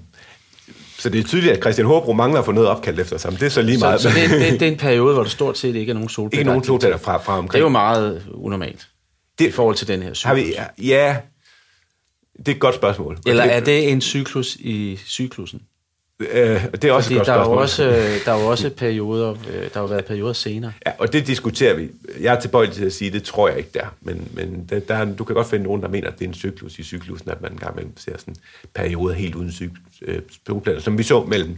[1.04, 3.40] så det er tydeligt, at Christian Håbro mangler at få noget opkaldt efter sig, men
[3.40, 4.02] det er så lige meget.
[4.02, 6.10] Så, så det, det, det er en periode, hvor der stort set ikke er nogen
[6.10, 6.40] solplanter.
[6.40, 7.52] Ikke nogen solplanter fra, fra omkring.
[7.52, 8.88] Det er jo meget unormalt
[9.40, 10.24] det, i forhold til den her cyklus.
[10.24, 10.56] Har vi,
[10.88, 11.18] ja,
[12.38, 13.18] det er et godt spørgsmål.
[13.26, 15.62] Eller er det en cyklus i cyklusen?
[16.20, 17.58] Øh, det er også Fordi et godt der spørgsmål.
[17.58, 17.84] Er også,
[18.26, 20.74] der er jo også perioder, øh, der har været perioder senere.
[20.86, 21.90] Ja, og det diskuterer vi.
[22.20, 23.86] Jeg er tilbøjelig til at sige, det tror jeg ikke der.
[24.02, 26.34] Men, men der, der, du kan godt finde nogen, der mener, at det er en
[26.34, 28.36] cyklus i cyklusen, at man engang imellem ser sådan
[28.74, 31.58] perioder helt uden cyklus, som vi så mellem,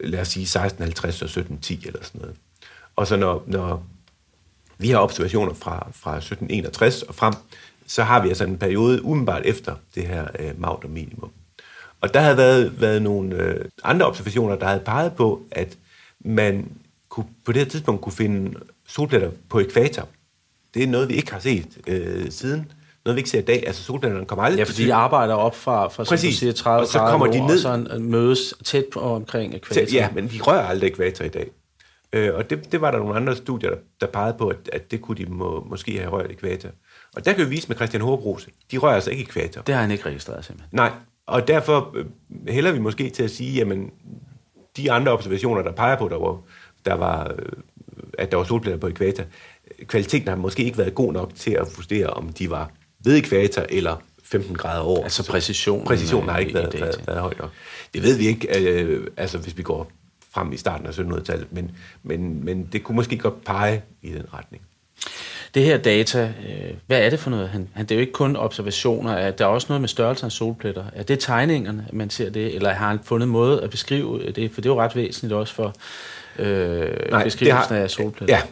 [0.00, 2.36] lad os sige, 1650 og 1710 eller sådan noget.
[2.96, 3.86] Og så når, når
[4.78, 7.34] vi har observationer fra, fra 1761 og frem,
[7.86, 11.30] så har vi altså en periode umiddelbart efter det her øh, Maunder minimum.
[12.00, 15.78] Og der havde været, været nogle øh, andre observationer, der havde peget på, at
[16.20, 16.68] man
[17.08, 20.08] kunne, på det her tidspunkt kunne finde solpletter på ekvator.
[20.74, 22.72] Det er noget, vi ikke har set øh, siden.
[23.04, 23.64] Noget, vi ikke ser i dag.
[23.66, 26.38] Altså solpletterne kommer aldrig Ja, fordi de arbejder op fra, fra Præcis.
[26.38, 27.64] Siger, 30 og så kommer de ned.
[27.64, 29.94] og så mødes tæt på omkring ekvator.
[29.94, 31.50] Ja, men de rører aldrig ekvator i dag.
[32.12, 34.90] Øh, og det, det var der nogle andre studier, der, der pegede på, at, at
[34.90, 36.68] det kunne de må, måske have rørt ekvator.
[37.16, 39.62] Og der kan vi vise med Christian Håbrose, de rører altså ikke ekvator.
[39.62, 40.76] Det har han ikke registreret simpelthen.
[40.76, 40.90] Nej,
[41.28, 42.04] og derfor øh,
[42.48, 43.90] hælder vi måske til at sige, jamen,
[44.76, 46.40] de andre observationer, der peger på, der var,
[46.84, 47.52] der var, øh,
[48.18, 49.24] at der var solpletter på ekvator,
[49.86, 52.70] kvaliteten har måske ikke været god nok til at justere, om de var
[53.04, 55.02] ved ekvator eller 15 grader over.
[55.02, 55.84] Altså præcision.
[55.86, 57.50] Præcisionen har ikke været, været, været høj nok.
[57.94, 59.92] Det ved vi ikke, øh, altså hvis vi går
[60.30, 61.70] frem i starten af 1700-tallet, men,
[62.02, 64.62] men, men det kunne måske godt pege i den retning.
[65.54, 67.48] Det her data, øh, hvad er det for noget?
[67.48, 70.26] Han, han, det er jo ikke kun observationer, er der er også noget med størrelse
[70.26, 70.84] af solpletter.
[70.92, 74.50] Er det tegningerne, man ser det, eller har han fundet måde at beskrive det?
[74.50, 75.74] For det er jo ret væsentligt også for
[76.38, 78.36] øh, Nej, beskrivelsen har, af solpletter.
[78.36, 78.42] Ja,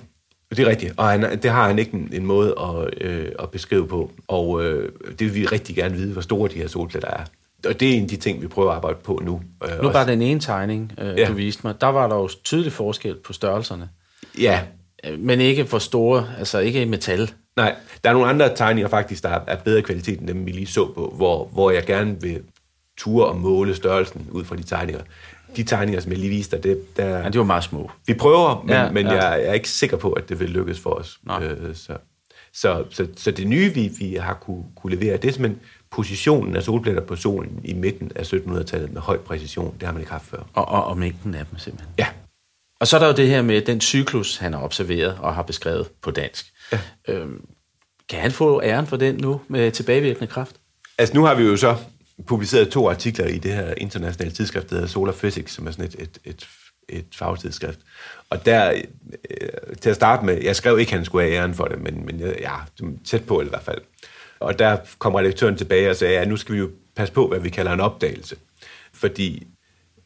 [0.51, 3.51] det er rigtigt, og han, det har han ikke en, en måde at, øh, at
[3.51, 7.09] beskrive på, og øh, det vil vi rigtig gerne vide, hvor store de her solpletter
[7.09, 7.25] er.
[7.69, 9.43] og det er en af de ting, vi prøver at arbejde på nu.
[9.65, 11.29] Øh, nu bare den ene tegning, øh, ja.
[11.29, 13.89] du viste mig, der var der jo tydelig forskel på størrelserne.
[14.41, 14.61] Ja.
[15.19, 17.31] Men ikke for store, altså ikke i metal.
[17.57, 20.67] Nej, der er nogle andre tegninger faktisk, der er bedre kvalitet end dem, vi lige
[20.67, 22.43] så på, hvor, hvor jeg gerne vil
[22.97, 25.03] ture og måle størrelsen ud fra de tegninger.
[25.57, 27.19] De tegninger, som jeg lige viste dig, det, der...
[27.19, 27.91] Ja, de var meget små.
[28.07, 29.13] Vi prøver, men, ja, men ja.
[29.13, 31.21] Jeg, jeg er ikke sikker på, at det vil lykkes for os.
[31.43, 31.97] Øh, så,
[32.53, 36.57] så, så, så det nye, vi, vi har kunne, kunne levere, det er simpelthen positionen
[36.57, 39.75] af solpletter på solen i midten af 1700-tallet med høj præcision.
[39.75, 40.39] Det har man ikke haft før.
[40.55, 41.95] Og, og, og mængden af dem simpelthen.
[41.99, 42.07] Ja.
[42.81, 45.43] Og så er der jo det her med den cyklus, han har observeret og har
[45.43, 46.53] beskrevet på dansk.
[46.73, 46.81] Ja.
[47.09, 47.45] Øhm,
[48.09, 50.57] kan han få æren for den nu med tilbagevirkende kraft?
[50.99, 51.77] Altså nu har vi jo så
[52.27, 55.85] publiceret to artikler i det her internationale tidsskrift, der hedder Solar Physics, som er sådan
[55.85, 56.49] et, et, et,
[56.89, 57.79] et fagtidsskrift.
[58.31, 58.83] Og der,
[59.31, 61.81] øh, til at starte med, jeg skrev ikke, at han skulle have æren for det,
[61.83, 62.55] men, men ja,
[63.05, 63.81] tæt på i hvert fald.
[64.41, 67.39] Og der kom redaktøren tilbage og sagde, at nu skal vi jo passe på, hvad
[67.39, 68.37] vi kalder en opdagelse.
[68.93, 69.47] Fordi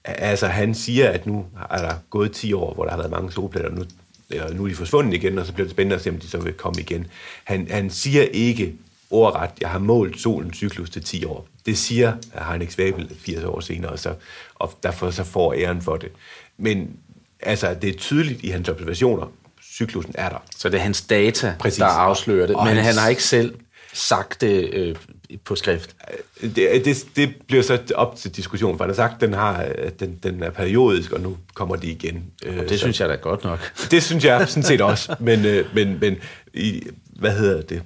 [0.04, 3.32] altså, han siger, at nu er der gået 10 år, hvor der har været mange
[3.32, 3.84] solpletter, nu,
[4.30, 6.28] eller nu er de forsvundet igen, og så bliver det spændende at se, om de
[6.28, 7.06] så vil komme igen.
[7.44, 8.74] Han, han siger ikke
[9.10, 11.46] ordret, jeg har målt solens cyklus til 10 år.
[11.66, 12.12] Det siger
[12.48, 14.14] Heinrich Svabel 80 år senere, så,
[14.54, 16.12] og derfor så får æren for det.
[16.58, 16.96] Men
[17.40, 19.26] altså, det er tydeligt i hans observationer,
[19.62, 20.42] cyklusen er der.
[20.56, 21.78] Så det er hans data, Præcis.
[21.78, 22.86] der afslører det, og men hans...
[22.86, 23.54] han har ikke selv
[23.92, 24.96] sagt det øh,
[25.45, 25.97] på skrift?
[26.40, 29.66] Det, det, det bliver så op til diskussion, for han har sagt, den, har,
[30.01, 32.25] den, den er periodisk, og nu kommer de igen.
[32.47, 33.73] Og det så, synes jeg da godt nok.
[33.90, 36.16] Det synes jeg sådan set også, men, øh, men, men
[36.55, 36.83] i,
[37.19, 37.83] hvad hedder det?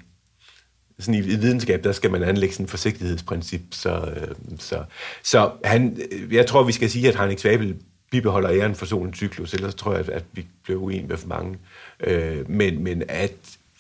[0.99, 4.29] Sådan i, i videnskab, der skal man anlægge sådan et forsigtighedsprincip, så, øh,
[4.59, 4.85] så,
[5.23, 7.77] så han, jeg tror, vi skal sige, at Heinrich Svabel
[8.11, 11.59] bibeholder æren for solens cyklus, ellers tror jeg, at vi bliver uenige med for mange.
[12.01, 13.33] Øh, men, men at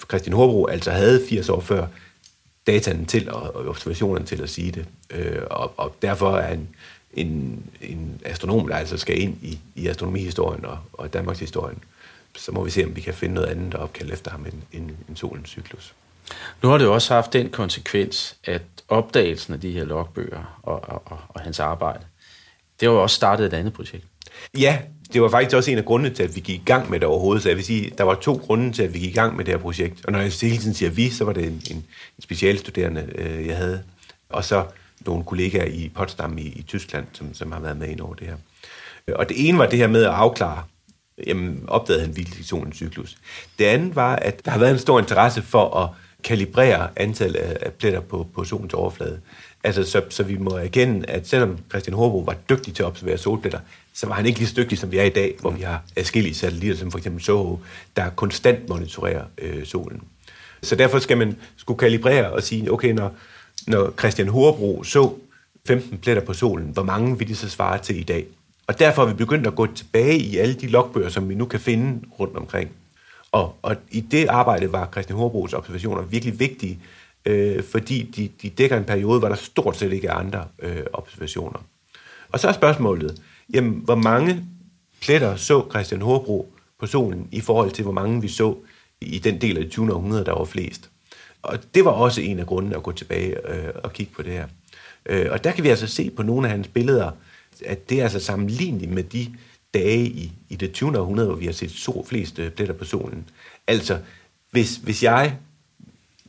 [0.08, 1.86] Christian Horbro altså havde 80 år før
[2.66, 4.86] dataen til og observationerne til at sige det.
[5.10, 6.68] Øh, og, og derfor er en,
[7.12, 11.78] en, en astronom, der altså skal ind i, i astronomihistorien og, og Danmarks historien,
[12.36, 14.62] så må vi se, om vi kan finde noget andet, der opkaldt efter ham end,
[14.72, 15.94] end, end solens cyklus.
[16.62, 20.84] Nu har det jo også haft den konsekvens, at opdagelsen af de her logbøger og,
[20.88, 22.04] og, og, og hans arbejde,
[22.80, 24.04] det har jo også startet et andet projekt.
[24.58, 24.78] Ja,
[25.12, 27.08] det var faktisk også en af grundene til, at vi gik i gang med det
[27.08, 27.42] overhovedet.
[27.42, 29.44] Så jeg vil sige, der var to grunde til, at vi gik i gang med
[29.44, 30.06] det her projekt.
[30.06, 33.46] Og når jeg hele tiden siger vi, så var det en, en, en specialstuderende, øh,
[33.46, 33.82] jeg havde.
[34.28, 34.64] Og så
[35.06, 38.26] nogle kollegaer i Potsdam i, i Tyskland, som, som har været med ind over det
[38.26, 38.36] her.
[39.08, 40.62] Øh, og det ene var det her med at afklare,
[41.26, 43.16] jamen, opdagede han virkelig cyklus.
[43.58, 45.88] Det andet var, at der har været en stor interesse for at
[46.24, 49.20] kalibrere antallet af pletter på, på solens overflade.
[49.64, 53.18] Altså, så, så vi må erkende, at selvom Christian Horbo var dygtig til at observere
[53.18, 53.58] solpletter,
[53.94, 55.82] så var han ikke lige så dygtig, som vi er i dag, hvor vi har
[55.96, 57.58] adskillige satellitter, som for eksempel SOHO,
[57.96, 60.02] der konstant monitorerer øh, solen.
[60.62, 63.16] Så derfor skal man skulle kalibrere og sige, okay, når,
[63.66, 65.12] når Christian Horbro så
[65.66, 68.26] 15 pletter på solen, hvor mange vil de så svare til i dag?
[68.66, 71.44] Og derfor har vi begyndt at gå tilbage i alle de logbøger, som vi nu
[71.44, 72.70] kan finde rundt omkring.
[73.32, 76.78] Og, og i det arbejde var Christian Horbros observationer virkelig vigtige,
[77.26, 80.82] øh, fordi de, de dækker en periode, hvor der stort set ikke er andre øh,
[80.92, 81.58] observationer.
[82.32, 84.44] Og så er spørgsmålet, jamen, hvor mange
[85.00, 88.56] pletter så Christian Horbro på solen i forhold til, hvor mange vi så
[89.00, 89.94] i den del af det 20.
[89.94, 90.90] århundrede, der var flest.
[91.42, 94.32] Og det var også en af grundene at gå tilbage øh, og kigge på det
[94.32, 94.46] her.
[95.06, 97.10] Øh, og der kan vi altså se på nogle af hans billeder,
[97.64, 99.34] at det er altså sammenligneligt med de
[99.74, 100.98] dage i, i det 20.
[100.98, 103.28] århundrede, hvor vi har set så flest øh, pletter på solen.
[103.66, 103.98] Altså,
[104.50, 105.36] hvis, hvis jeg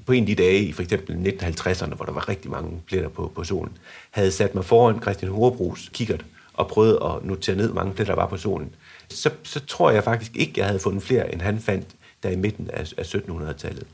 [0.06, 3.10] på en af de dage i for eksempel 1950'erne, hvor der var rigtig mange pletter
[3.10, 3.78] på, på solen,
[4.12, 6.26] havde sat mig foran Christian Horbros kikkert
[6.58, 8.76] og prøvet at notere ned, hvor mange pletter der var på solen,
[9.10, 11.88] så, så tror jeg faktisk ikke, jeg havde fundet flere, end han fandt
[12.24, 13.88] der i midten af, af 1700-tallet.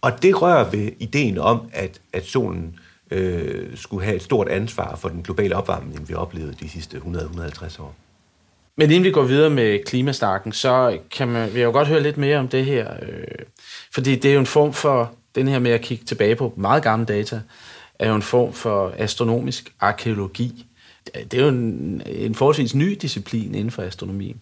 [0.00, 2.78] Og det rører ved ideen om, at, at solen
[3.10, 7.82] øh, skulle have et stort ansvar for den globale opvarmning, vi oplevede de sidste 100-150
[7.82, 7.94] år.
[8.76, 12.02] Men inden vi går videre med klimastarken, så kan man, vil jeg jo godt høre
[12.02, 12.94] lidt mere om det her.
[13.02, 13.24] Øh,
[13.94, 16.82] fordi det er jo en form for, den her med at kigge tilbage på meget
[16.82, 17.40] gamle data,
[17.98, 20.66] er jo en form for astronomisk arkeologi.
[21.14, 24.40] Det er jo en, en forholdsvis ny disciplin inden for astronomien.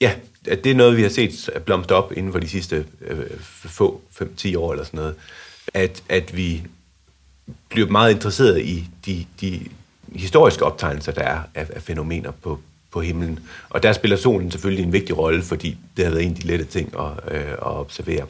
[0.00, 0.12] Ja,
[0.44, 4.58] det er noget, vi har set blomstre op inden for de sidste øh, få 5-10
[4.58, 5.14] år eller sådan noget.
[5.74, 6.62] At, at vi
[7.68, 9.60] bliver meget interesseret i de, de
[10.12, 13.40] historiske optegnelser, der er af, af fænomener på, på himlen.
[13.68, 16.46] Og der spiller solen selvfølgelig en vigtig rolle, fordi det har været en af de
[16.46, 18.26] lette ting at, øh, at observere.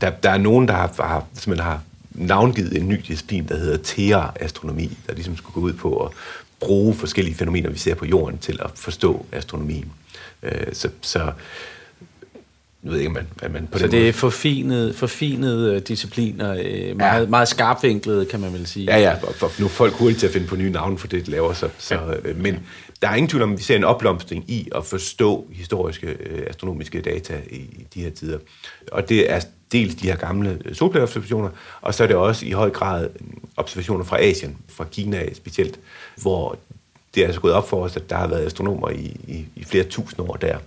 [0.00, 3.78] Der, der er nogen, der har, har, simpelthen har navngivet en ny disciplin, der hedder
[3.84, 6.12] Thea-astronomi, der ligesom skulle gå ud på at
[6.60, 9.92] bruge forskellige fænomener, vi ser på jorden, til at forstå astronomien.
[10.42, 11.32] Øh, så, så
[12.82, 14.08] nu ved jeg ikke, man, man på Så det måde...
[14.08, 17.28] er forfinet, forfinet øh, discipliner, øh, meget, ja.
[17.28, 18.84] meget skarpvinklede, kan man vel sige.
[18.84, 21.26] Ja, ja, for, nu er folk hurtigt til at finde på nye navne for det,
[21.26, 21.52] de laver.
[21.52, 22.60] Så, så, øh, men
[23.02, 26.42] der er ingen tvivl om, at vi ser en opblomstring i at forstå historiske øh,
[26.46, 28.38] astronomiske data i, i de her tider.
[28.92, 29.40] Og det er
[29.72, 31.50] dels de her gamle øh, solplanobservationer,
[31.80, 33.26] og så er det også i høj grad øh,
[33.56, 35.78] observationer fra Asien, fra Kina specielt,
[36.22, 36.58] hvor
[37.14, 39.64] det er altså gået op for os, at der har været astronomer i, i, i
[39.64, 40.58] flere tusind år der.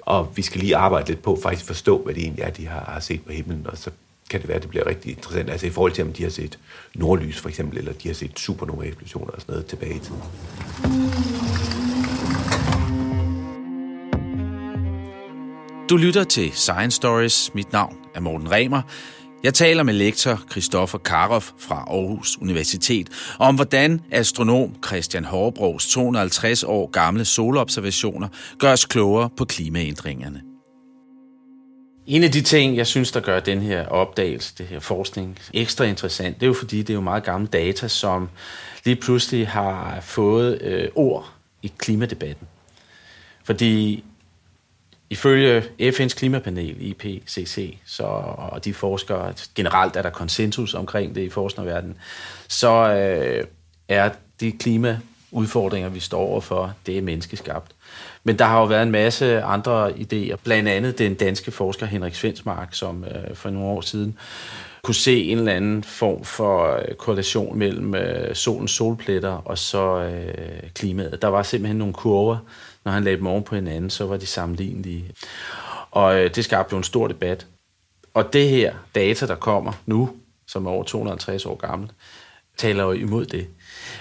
[0.00, 2.84] Og vi skal lige arbejde lidt på faktisk forstå, hvad det egentlig er, de har,
[2.92, 3.90] har set på himlen, og så
[4.30, 5.50] kan det være, at det bliver rigtig interessant.
[5.50, 6.58] Altså i forhold til, om de har set
[6.94, 10.22] nordlys for eksempel, eller de har set supernova-eksplosioner og sådan noget tilbage i tiden.
[15.90, 17.54] Du lytter til Science Stories.
[17.54, 18.82] Mit navn er Morten Remer.
[19.44, 26.64] Jeg taler med lektor Christoffer Karoff fra Aarhus Universitet om, hvordan astronom Christian Hårbrogs 250
[26.64, 30.42] år gamle solobservationer gør os klogere på klimaændringerne.
[32.06, 35.84] En af de ting, jeg synes, der gør den her opdagelse, det her forskning, ekstra
[35.84, 38.28] interessant, det er jo fordi, det er jo meget gamle data, som
[38.84, 42.46] lige pludselig har fået øh, ord i klimadebatten.
[43.44, 44.04] Fordi
[45.14, 48.02] Ifølge FN's klimapanel, IPCC, så,
[48.36, 51.96] og de forskere, generelt er der konsensus omkring det i forskerverdenen,
[52.48, 53.44] så øh,
[53.88, 57.72] er de klimaudfordringer, vi står overfor, det er menneskeskabt.
[58.24, 62.14] Men der har jo været en masse andre idéer, blandt andet den danske forsker Henrik
[62.14, 64.18] Svensmark, som øh, for nogle år siden
[64.82, 69.98] kunne se en eller anden form for øh, korrelation mellem øh, solens solpletter og så
[69.98, 71.22] øh, klimaet.
[71.22, 72.36] Der var simpelthen nogle kurver,
[72.84, 75.10] når han lagde dem oven på hinanden, så var de sammenlignelige.
[75.90, 77.46] Og øh, det skabte jo en stor debat.
[78.14, 80.10] Og det her data, der kommer nu,
[80.46, 81.90] som er over 250 år gammel,
[82.56, 83.46] taler jo imod det.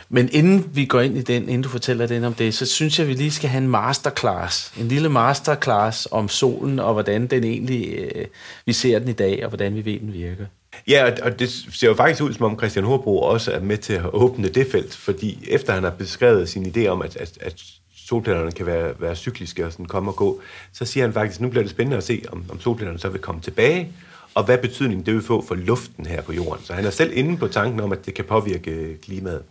[0.09, 2.99] Men inden vi går ind i den, inden du fortæller den om det, så synes
[2.99, 4.73] jeg, at vi lige skal have en masterclass.
[4.79, 8.25] En lille masterclass om solen, og hvordan den egentlig, øh,
[8.65, 10.45] vi ser den i dag, og hvordan vi ved, den virker.
[10.87, 13.93] Ja, og det ser jo faktisk ud, som om Christian Horbro også er med til
[13.93, 17.61] at åbne det felt, fordi efter han har beskrevet sin idé om, at, at, at
[18.07, 20.41] solplanerne kan være, være cykliske og sådan komme og gå,
[20.73, 23.09] så siger han faktisk, at nu bliver det spændende at se, om, om solplanerne så
[23.09, 23.91] vil komme tilbage,
[24.35, 26.65] og hvad betydning det vil få for luften her på jorden.
[26.65, 29.41] Så han er selv inde på tanken om, at det kan påvirke øh, klimaet.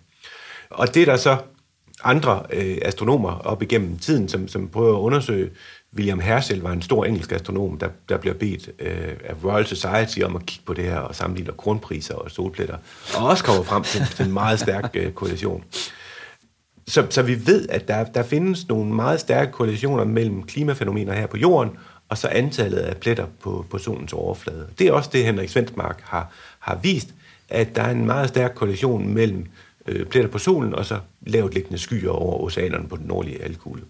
[0.70, 1.36] Og det er der så
[2.04, 5.50] andre øh, astronomer op igennem tiden, som, som prøver at undersøge.
[5.96, 10.20] William Herschel var en stor engelsk astronom, der, der bliver bedt øh, af Royal Society
[10.20, 12.76] om at kigge på det her og sammenligne kronpriser og solpletter,
[13.16, 15.64] og også kommer frem til, til en meget stærk øh, korrelation.
[16.86, 21.26] Så, så vi ved, at der, der findes nogle meget stærke korrelationer mellem klimafænomener her
[21.26, 21.70] på jorden,
[22.08, 24.66] og så antallet af pletter på, på solens overflade.
[24.78, 27.14] Det er også det, Henrik Svendsmark har, har vist,
[27.48, 29.46] at der er en meget stærk korrelation mellem
[29.86, 33.82] øh, pletter på solen, og så lavt liggende skyer over oceanerne på den nordlige halvkugle.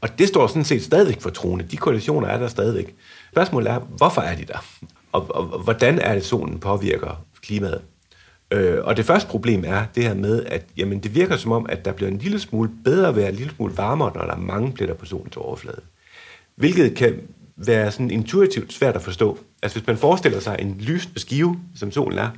[0.00, 1.64] Og det står sådan set stadigvæk for troende.
[1.70, 2.94] De korrelationer er der stadigvæk.
[3.32, 4.64] Spørgsmålet er, hvorfor er de der?
[5.12, 7.80] Og, og, og hvordan er det, solen påvirker klimaet?
[8.50, 11.66] Øh, og det første problem er det her med, at jamen, det virker som om,
[11.68, 14.38] at der bliver en lille smule bedre vejr, en lille smule varmere, når der er
[14.38, 15.80] mange pletter på solens overflade.
[16.56, 17.14] Hvilket kan
[17.56, 19.38] være sådan intuitivt svært at forstå.
[19.62, 22.30] Altså hvis man forestiller sig en lysende skive, som solen er,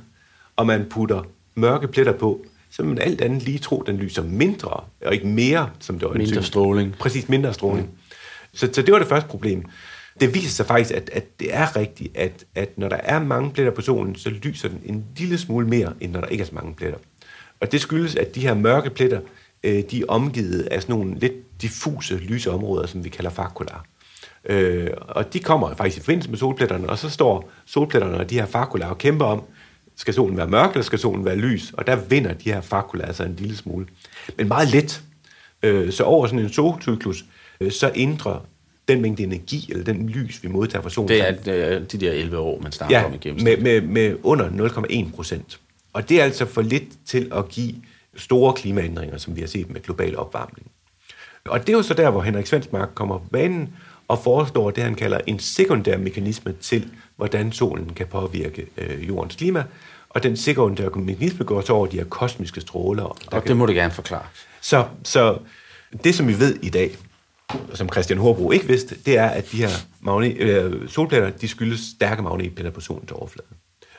[0.55, 1.23] og man putter
[1.55, 4.69] mørke pletter på, så vil man alt andet lige tro, at den lyser mindre,
[5.05, 6.95] og ikke mere, som det var Mindre stråling.
[6.99, 7.85] Præcis, mindre stråling.
[7.85, 7.97] Mm.
[8.53, 9.65] Så, så det var det første problem.
[10.19, 13.51] Det viser sig faktisk, at, at det er rigtigt, at, at når der er mange
[13.51, 16.45] pletter på solen, så lyser den en lille smule mere, end når der ikke er
[16.45, 16.99] så mange pletter.
[17.59, 19.19] Og det skyldes, at de her mørke pletter,
[19.63, 23.85] øh, de er omgivet af sådan nogle lidt diffuse lyse områder, som vi kalder fakular.
[24.45, 28.39] Øh, og de kommer faktisk i forbindelse med solpletterne, og så står solpletterne og de
[28.39, 29.43] her fakular og kæmper om,
[29.95, 31.71] skal solen være mørk, eller skal solen være lys?
[31.73, 33.87] Og der vinder de her fakulaer altså en lille smule.
[34.37, 35.03] Men meget let.
[35.63, 37.25] Øh, så over sådan en solcyklus,
[37.61, 38.45] øh, så ændrer
[38.87, 41.09] den mængde energi, eller den lys, vi modtager fra solen.
[41.09, 43.61] Det er, det er de der 11 år, man snakker ja, om i gennemsnit.
[43.61, 45.59] med, med, med under 0,1 procent.
[45.93, 47.75] Og det er altså for lidt til at give
[48.15, 50.71] store klimaændringer, som vi har set med global opvarmning.
[51.45, 53.73] Og det er jo så der, hvor Henrik Svensmark kommer på banen
[54.07, 59.35] og foreslår det, han kalder en sekundær mekanisme til, hvordan solen kan påvirke øh, jordens
[59.35, 59.63] klima.
[60.09, 63.03] Og den sekundære mekanisme går så over de her kosmiske stråler.
[63.03, 63.57] Og det kan...
[63.57, 64.25] må du gerne forklare.
[64.61, 65.37] Så, så
[66.03, 66.97] det, som vi ved i dag,
[67.73, 71.79] som Christian Horbro ikke vidste, det er, at de her magnet, øh, solpletter, de skyldes
[71.95, 73.47] stærke magnetpletter på solens overflade.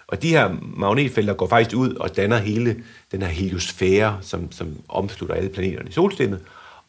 [0.07, 2.77] Og de her magnetfelter går faktisk ud og danner hele
[3.13, 6.41] den her heliosfære, som, som omslutter alle planeterne i solsystemet,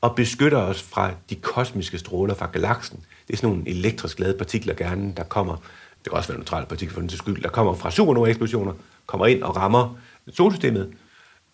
[0.01, 2.99] og beskytter os fra de kosmiske stråler fra galaksen.
[3.28, 5.55] Det er sådan nogle elektrisk ladede partikler gerne, der kommer,
[6.03, 8.74] det kan også være neutrale partikler for den til skyld, der kommer fra supernova-eksplosioner,
[9.05, 9.97] kommer ind og rammer
[10.34, 10.93] solsystemet,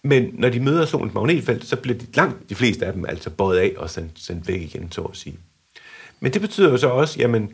[0.04, 3.30] men når de møder solens magnetfelt, så bliver de langt de fleste af dem altså
[3.30, 5.40] båret af og sendt, sendt væk igen, så at sige.
[6.20, 7.52] Men det betyder jo så også, jamen,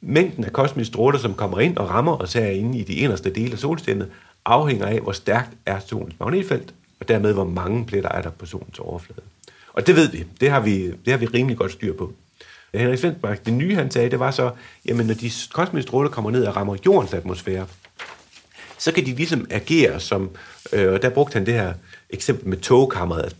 [0.00, 3.52] mængden af kosmiske stråler, som kommer ind og rammer os herinde i de inderste dele
[3.52, 4.10] af solsystemet,
[4.44, 8.46] afhænger af, hvor stærkt er solens magnetfelt, og dermed hvor mange pletter er der på
[8.46, 9.22] solens overflade.
[9.72, 10.24] Og det ved vi.
[10.40, 12.12] Det har vi, det har vi rimelig godt styr på.
[12.74, 14.50] Henrik Svensmark, det nye han sagde, det var så,
[14.86, 17.66] jamen når de kosmiske stråler kommer ned og rammer jordens atmosfære,
[18.78, 20.30] så kan de ligesom agere som,
[20.72, 21.74] øh, og der brugte han det her
[22.10, 23.22] eksempel med togkammeret.
[23.22, 23.36] Altså,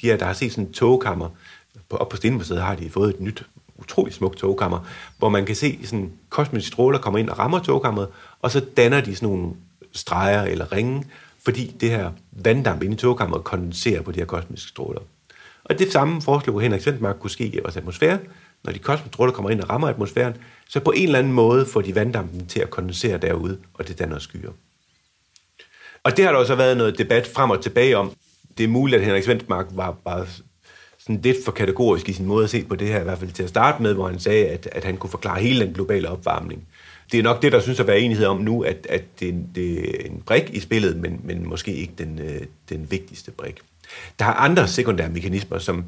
[0.00, 1.28] de her, der har set sådan et togkammer,
[1.88, 3.44] på, op på Stenmuseet har de fået et nyt,
[3.76, 4.86] utroligt smukt togkammer,
[5.18, 8.08] hvor man kan se sådan kosmiske stråler kommer ind og rammer togkammeret,
[8.42, 9.52] og så danner de sådan nogle
[9.92, 11.04] streger eller ringe,
[11.44, 15.00] fordi det her vanddamp inde i togkammeret kondenserer på de her kosmiske stråler.
[15.64, 18.18] Og det samme foreslog Henrik Svendmark kunne ske i vores atmosfære.
[18.64, 20.34] Når de kosmiske stråler kommer ind og rammer atmosfæren,
[20.68, 23.98] så på en eller anden måde får de vanddampen til at kondensere derude, og det
[23.98, 24.50] danner skyer.
[26.04, 28.12] Og det har der også været noget debat frem og tilbage om.
[28.58, 30.26] Det er muligt, at Henrik Svendmark var bare
[30.98, 33.30] sådan lidt for kategorisk i sin måde at se på det her, i hvert fald
[33.30, 36.08] til at starte med, hvor han sagde, at, at han kunne forklare hele den globale
[36.08, 36.68] opvarmning.
[37.12, 39.78] Det er nok det, der synes at være enighed om nu, at, at det, det
[39.78, 43.60] er en brik i spillet, men, men måske ikke den, øh, den vigtigste brik.
[44.18, 45.84] Der er andre sekundære mekanismer, som,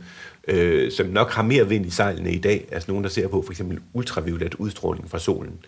[0.48, 2.68] øh, som nok har mere vind i sejlene i dag.
[2.72, 5.58] Altså nogen, der ser på for eksempel ultraviolet udstråling fra solen,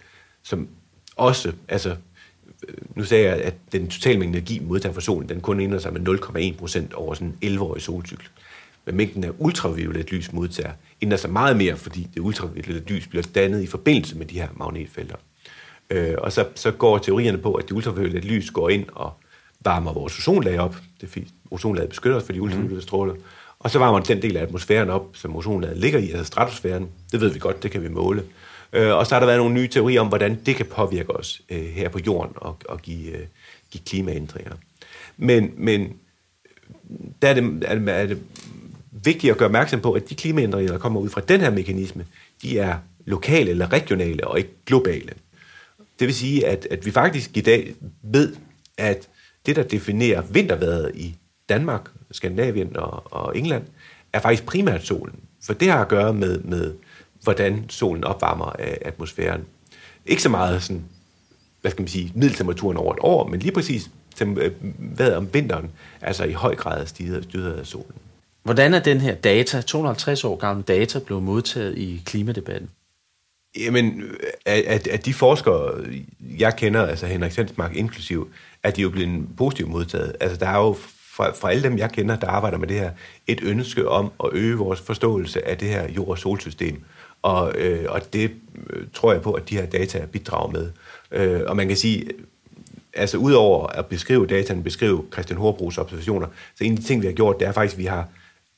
[0.43, 0.69] som
[1.17, 1.97] også, altså
[2.95, 5.93] nu sagde jeg, at den totale mængde energi modtager fra solen, den kun ændrer sig
[5.93, 6.09] med
[6.55, 8.29] 0,1 procent over sådan en 11-årig solcykel.
[8.85, 13.23] Men mængden af ultraviolet lys modtager ændrer sig meget mere, fordi det ultraviolet lys bliver
[13.35, 15.17] dannet i forbindelse med de her magnetfelter.
[15.91, 19.13] Øh, og så, så går teorierne på, at det ultraviolet lys går ind og
[19.61, 20.77] varmer vores ozonlag op.
[21.01, 23.15] Det er fordi ozonlaget beskytter os for de ultraviolette stråler.
[23.59, 26.89] Og så varmer den del af atmosfæren op, som ozonlaget ligger i, altså stratosfæren.
[27.13, 28.23] Det ved vi godt, det kan vi måle.
[28.75, 31.43] Øh, og så har der været nogle nye teorier om, hvordan det kan påvirke os
[31.51, 33.27] øh, her på jorden og, og give, øh,
[33.71, 34.53] give klimaændringer.
[35.17, 35.93] Men, men
[37.23, 38.19] der er det, er, det, er det
[38.91, 42.07] vigtigt at gøre opmærksom på, at de klimaændringer, der kommer ud fra den her mekanisme,
[42.43, 45.13] de er lokale eller regionale og ikke globale.
[45.99, 48.37] Det vil sige, at, at vi faktisk i dag ved,
[48.79, 49.09] at
[49.47, 51.17] det, der definerer vinterværet i
[51.49, 53.63] Danmark, Skandinavien og, og England,
[54.13, 55.21] er faktisk primært solen.
[55.43, 56.75] For det har at gøre med, med
[57.25, 58.53] hvordan solen opvarmer
[58.83, 59.45] atmosfæren.
[60.07, 60.85] Ikke så meget sådan,
[61.61, 63.91] hvad skal man sige, middeltemperaturen over et år, men lige præcis
[64.23, 65.71] øh, hvad om vinteren,
[66.01, 67.95] altså i høj grad styret af solen.
[68.43, 72.71] Hvordan er den her data, 250 år gammel data, blevet modtaget i klimadebatten?
[73.57, 74.03] Jamen,
[74.47, 75.85] at, at de forskere,
[76.39, 78.29] jeg kender, altså Henrik Sensmark inklusiv,
[78.63, 80.17] at de jo blevet positivt modtaget.
[80.21, 80.77] Altså, der er jo
[81.17, 82.91] fra, fra alle dem, jeg kender, der arbejder med det her,
[83.27, 86.85] et ønske om at øge vores forståelse af det her jord- og solsystem.
[87.25, 88.31] Og, øh, og det
[88.71, 90.71] øh, tror jeg på, at de her data bidrager med.
[91.13, 92.11] Øh, og man kan sige,
[92.95, 97.07] altså udover at beskrive dataen, beskrive Christian Horbrugs observationer, så en af de ting, vi
[97.07, 98.09] har gjort, det er faktisk, at vi har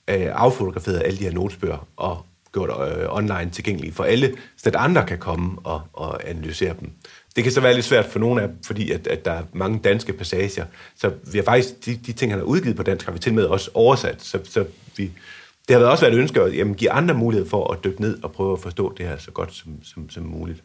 [0.08, 4.76] øh, affotograferet alle de her notesbøger og gjort øh, online tilgængelige for alle, så at
[4.76, 6.90] andre kan komme og, og analysere dem.
[7.36, 9.42] Det kan så være lidt svært for nogle af dem, fordi at, at der er
[9.52, 10.64] mange danske passager.
[10.96, 13.34] Så vi har faktisk, de, de ting, han har udgivet på dansk, har vi til
[13.34, 14.22] med også oversat.
[14.22, 14.64] Så, så
[14.96, 15.10] vi,
[15.68, 18.18] det har også været et ønske at jamen, give andre mulighed for at dykke ned
[18.22, 20.62] og prøve at forstå det her så godt som, som, som muligt.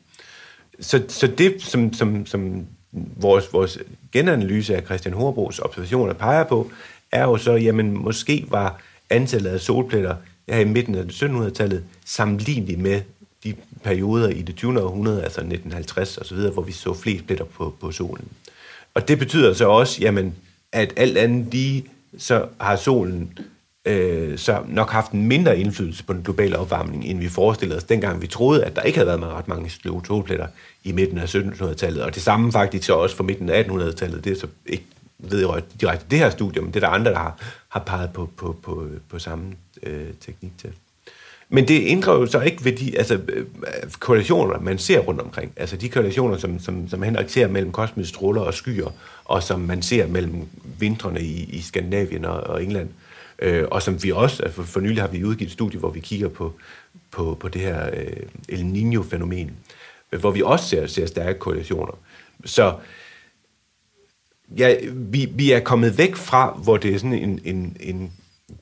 [0.80, 3.80] Så, så det, som, som, som vores, vores
[4.12, 6.72] genanalyse af Christian Horbos observationer peger på,
[7.12, 10.16] er jo så, jamen måske var antallet af solpletter
[10.50, 13.02] her i midten af 1700-tallet sammenlignet med
[13.44, 14.82] de perioder i det 20.
[14.82, 18.28] århundrede, altså 1950 osv., hvor vi så flest pletter på, på solen.
[18.94, 20.36] Og det betyder så også, jamen,
[20.72, 21.86] at alt andet lige,
[22.18, 23.40] så har solen
[23.86, 27.84] øh, så nok haft en mindre indflydelse på den globale opvarmning, end vi forestillede os
[27.84, 30.48] dengang vi troede, at der ikke havde været ret mange solpletter
[30.84, 32.04] i midten af 1700-tallet.
[32.04, 34.24] Og det samme faktisk så også for midten af 1800-tallet.
[34.24, 34.86] Det er så ikke
[35.18, 37.38] ved jeg direkte det her studie, men det er der andre, der har,
[37.70, 39.54] har peget på, på, på, på samme
[39.84, 40.70] øh, teknik til.
[41.50, 43.46] Men det ændrer jo så ikke ved de altså, øh,
[44.00, 45.52] korrelationer, man ser rundt omkring.
[45.56, 48.94] Altså de korrelationer, som, som, som Henrik ser mellem kosmiske stråler og skyer,
[49.26, 50.48] og som man ser mellem
[50.80, 52.90] vintrene i, i Skandinavien og, og England.
[52.90, 53.11] Øh,
[53.42, 56.00] Øh, og som vi også, altså for nylig har vi udgivet et studie, hvor vi
[56.00, 56.54] kigger på,
[57.12, 59.52] på, på det her øh, El Niño-fænomen,
[60.20, 61.98] hvor vi også ser, ser stærke korrelationer.
[62.46, 62.74] Så
[64.58, 68.12] ja, vi, vi er kommet væk fra, hvor det er sådan en, en, en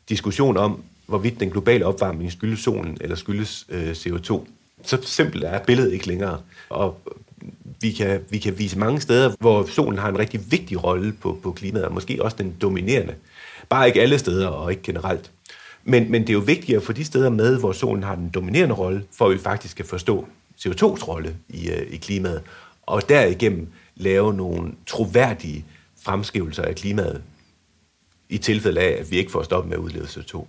[0.10, 4.48] diskussion om, hvorvidt den globale opvarmning skyldes solen eller skyldes øh, CO2.
[4.84, 6.42] Så simpelt er billedet ikke længere.
[6.70, 7.02] Og
[7.82, 11.40] vi kan, vi kan vise mange steder, hvor solen har en rigtig vigtig rolle på,
[11.44, 13.16] på klimaet, og måske også den dominerende.
[13.70, 15.32] Bare ikke alle steder, og ikke generelt.
[15.84, 18.30] Men, men det er jo vigtigt at få de steder med, hvor solen har den
[18.30, 20.28] dominerende rolle, for at vi faktisk kan forstå
[20.60, 22.42] CO2's rolle i, øh, i klimaet,
[22.82, 25.66] og derigennem lave nogle troværdige
[26.04, 27.22] fremskrivelser af klimaet,
[28.30, 30.46] i tilfælde af, at vi ikke får stoppet med at udlede CO2.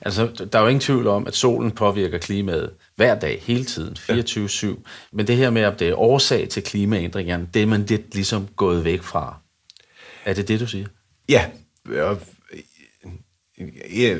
[0.00, 3.96] Altså, der er jo ingen tvivl om, at solen påvirker klimaet hver dag, hele tiden,
[3.96, 4.66] 24-7.
[4.66, 4.72] Ja.
[5.12, 8.48] Men det her med, at det er årsag til klimaændringerne, det er man lidt ligesom
[8.56, 9.36] gået væk fra.
[10.24, 10.86] Er det det, du siger?
[11.28, 11.46] Ja,
[11.86, 12.14] og, ja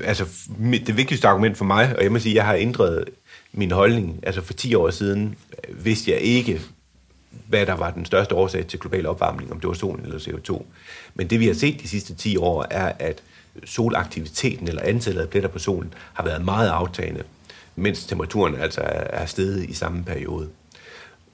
[0.05, 0.25] altså
[0.87, 3.05] det vigtigste argument for mig, og jeg må sige, at jeg har ændret
[3.53, 4.21] min holdning.
[4.23, 5.37] Altså for 10 år siden
[5.69, 6.61] vidste jeg ikke,
[7.49, 10.63] hvad der var den største årsag til global opvarmning, om det var solen eller CO2.
[11.15, 13.23] Men det vi har set de sidste 10 år, er, at
[13.65, 17.23] solaktiviteten eller antallet af pletter på solen har været meget aftagende,
[17.77, 20.49] mens temperaturen altså er steget i samme periode.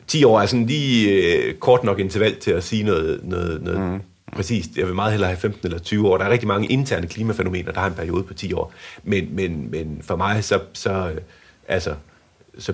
[0.07, 3.80] 10 år er sådan lige øh, kort nok interval til at sige noget, noget, noget
[3.80, 4.01] mm.
[4.33, 6.18] Præcis, Jeg vil meget hellere have 15 eller 20 år.
[6.18, 8.72] Der er rigtig mange interne klimafænomener, der har en periode på 10 år.
[9.03, 11.20] Men, men, men for mig, så, så, øh,
[11.68, 11.95] altså,
[12.59, 12.72] så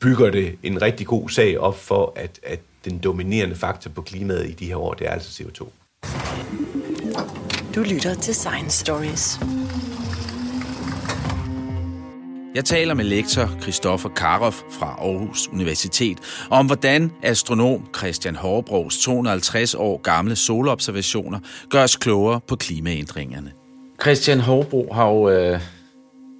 [0.00, 4.48] bygger det en rigtig god sag op for, at, at den dominerende faktor på klimaet
[4.48, 5.68] i de her år, det er altså CO2.
[7.74, 9.40] Du lytter til Science Stories.
[12.54, 16.18] Jeg taler med lektor Christoffer Karoff fra Aarhus Universitet
[16.50, 21.38] om, hvordan astronom Christian Hårbrogs 250 år gamle solobservationer
[21.70, 23.52] gør os klogere på klimaændringerne.
[24.02, 25.60] Christian Hårbro har jo øh,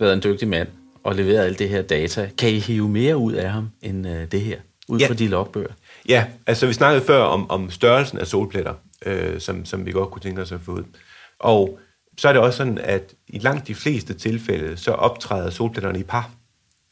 [0.00, 0.68] været en dygtig mand
[1.04, 2.30] og leveret alle det her data.
[2.38, 4.56] Kan I hive mere ud af ham end øh, det her,
[4.88, 5.08] ud ja.
[5.08, 5.72] fra de logbøger?
[6.08, 8.74] Ja, altså vi snakkede før om, om størrelsen af solpletter,
[9.06, 10.84] øh, som, som vi godt kunne tænke os at få ud.
[11.40, 11.78] Og
[12.20, 16.02] så er det også sådan, at i langt de fleste tilfælde, så optræder solpletterne i
[16.02, 16.30] par.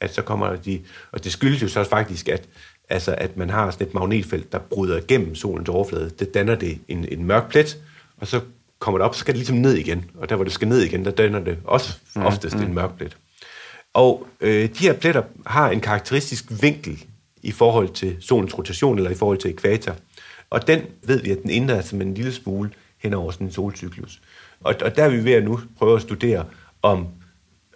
[0.01, 0.81] At så kommer de,
[1.13, 2.49] og det skyldes jo så faktisk, at,
[2.89, 6.11] altså, at man har sådan et magnetfelt, der bryder igennem solens overflade.
[6.11, 7.79] Det danner det en, en mørk plet,
[8.17, 8.41] og så
[8.79, 10.11] kommer det op, så skal det ligesom ned igen.
[10.15, 12.63] Og der, hvor det skal ned igen, der danner det også mm, oftest mm.
[12.63, 13.17] en mørk plet.
[13.95, 17.05] Og øh, de her pletter har en karakteristisk vinkel
[17.43, 19.97] i forhold til solens rotation, eller i forhold til ekvator.
[20.51, 23.47] Og den ved vi, at den ændrer sig med en lille smule hen over sådan
[23.47, 24.21] en solcyklus.
[24.61, 26.45] Og, og der er vi ved at nu prøve at studere,
[26.83, 27.07] om,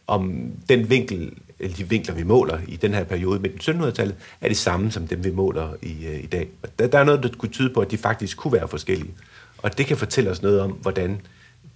[0.07, 4.49] om den vinkel, eller de vinkler, vi måler i den her periode med 1700-tallet, er
[4.49, 6.49] det samme som dem, vi måler i, uh, i dag.
[6.63, 9.11] Og der, der er noget, der kunne tyde på, at de faktisk kunne være forskellige.
[9.59, 11.21] Og det kan fortælle os noget om, hvordan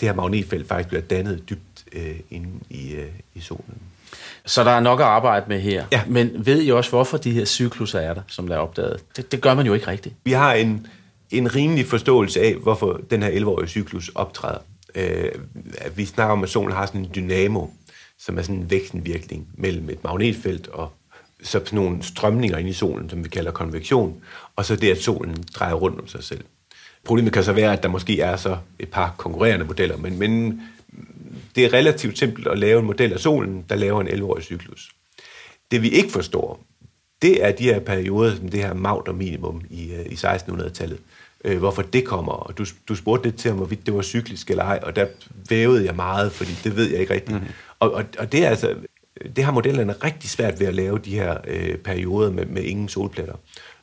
[0.00, 3.04] det her magnetfelt faktisk bliver dannet dybt uh, inde i, uh,
[3.34, 3.78] i solen.
[4.46, 5.84] Så der er nok at arbejde med her.
[5.92, 6.02] Ja.
[6.06, 9.00] Men ved I også, hvorfor de her cykluser er der, som der er opdaget?
[9.16, 10.14] Det, det gør man jo ikke rigtigt.
[10.24, 10.86] Vi har en,
[11.30, 14.58] en rimelig forståelse af, hvorfor den her 11-årige cyklus optræder.
[14.94, 15.30] Øh,
[15.94, 17.66] vi snakker om, at solen har sådan en dynamo,
[18.18, 20.92] som er sådan en vekselvirkning mellem et magnetfelt og
[21.42, 24.22] så sådan nogle strømninger ind i solen, som vi kalder konvektion,
[24.56, 26.44] og så det, at solen drejer rundt om sig selv.
[27.04, 30.62] Problemet kan så være, at der måske er så et par konkurrerende modeller, men, men
[31.54, 34.90] det er relativt simpelt at lave en model af solen, der laver en 11-årig cyklus.
[35.70, 36.64] Det vi ikke forstår,
[37.22, 40.98] det er de her perioder, som det her Maunder minimum i, øh, i 1600-tallet,
[41.46, 42.32] øh, hvorfor det kommer.
[42.32, 45.06] Og du, du spurgte lidt til, om hvorvidt det var cyklisk eller ej, og der
[45.48, 47.32] vævede jeg meget, fordi det ved jeg ikke rigtigt.
[47.32, 47.52] Mm-hmm.
[47.78, 48.74] Og, og, og det er altså,
[49.36, 52.88] det har modellerne rigtig svært ved at lave de her øh, perioder med, med ingen
[52.88, 53.34] solpletter.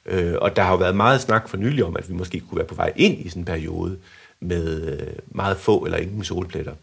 [0.05, 2.57] Øh, og der har jo været meget snak for nylig om, at vi måske kunne
[2.57, 3.97] være på vej ind i sådan en periode
[4.39, 6.73] med øh, meget få eller ingen solpletter.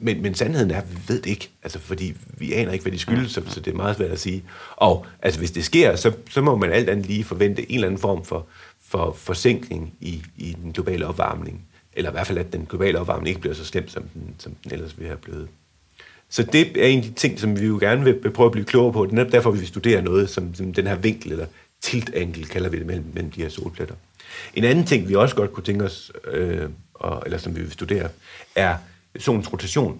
[0.00, 2.92] Men, men sandheden er, at vi ved det ikke, altså, fordi vi aner ikke, hvad
[2.92, 4.44] de skyldes, så, så det er meget svært at sige.
[4.76, 7.86] Og altså, hvis det sker, så, så må man alt andet lige forvente en eller
[7.86, 8.46] anden form for,
[8.92, 11.64] for forsinkning i, i den globale opvarmning.
[11.92, 14.54] Eller i hvert fald, at den globale opvarmning ikke bliver så slem, som den, som
[14.64, 15.48] den ellers vil have blevet.
[16.28, 18.64] Så det er en af de ting, som vi jo gerne vil prøve at blive
[18.64, 19.06] klogere på.
[19.06, 21.46] Det er derfor, vi studerer noget, som, som den her vinkel, eller
[21.80, 23.94] tiltangle, kalder vi det, mellem, mellem de her solpletter.
[24.54, 27.72] En anden ting, vi også godt kunne tænke os, øh, og, eller som vi vil
[27.72, 28.08] studere,
[28.56, 28.76] er
[29.18, 29.98] solens rotation.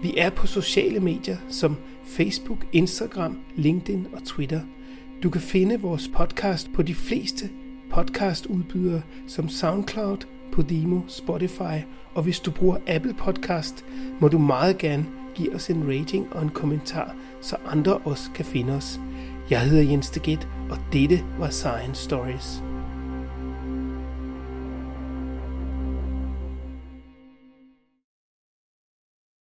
[0.02, 4.60] Vi er på sociale medier som Facebook, Instagram, LinkedIn og Twitter.
[5.22, 7.50] Du kan finde vores podcast på de fleste
[7.90, 10.18] podcastudbydere som SoundCloud,
[10.52, 11.78] Podimo, Spotify,
[12.14, 13.84] og hvis du bruger Apple Podcast,
[14.20, 15.06] må du meget gerne
[15.36, 19.00] give os en rating og en kommentar, så andre også kan finde os.
[19.50, 22.62] Jeg hedder Jens Deget, og dette var Science Stories.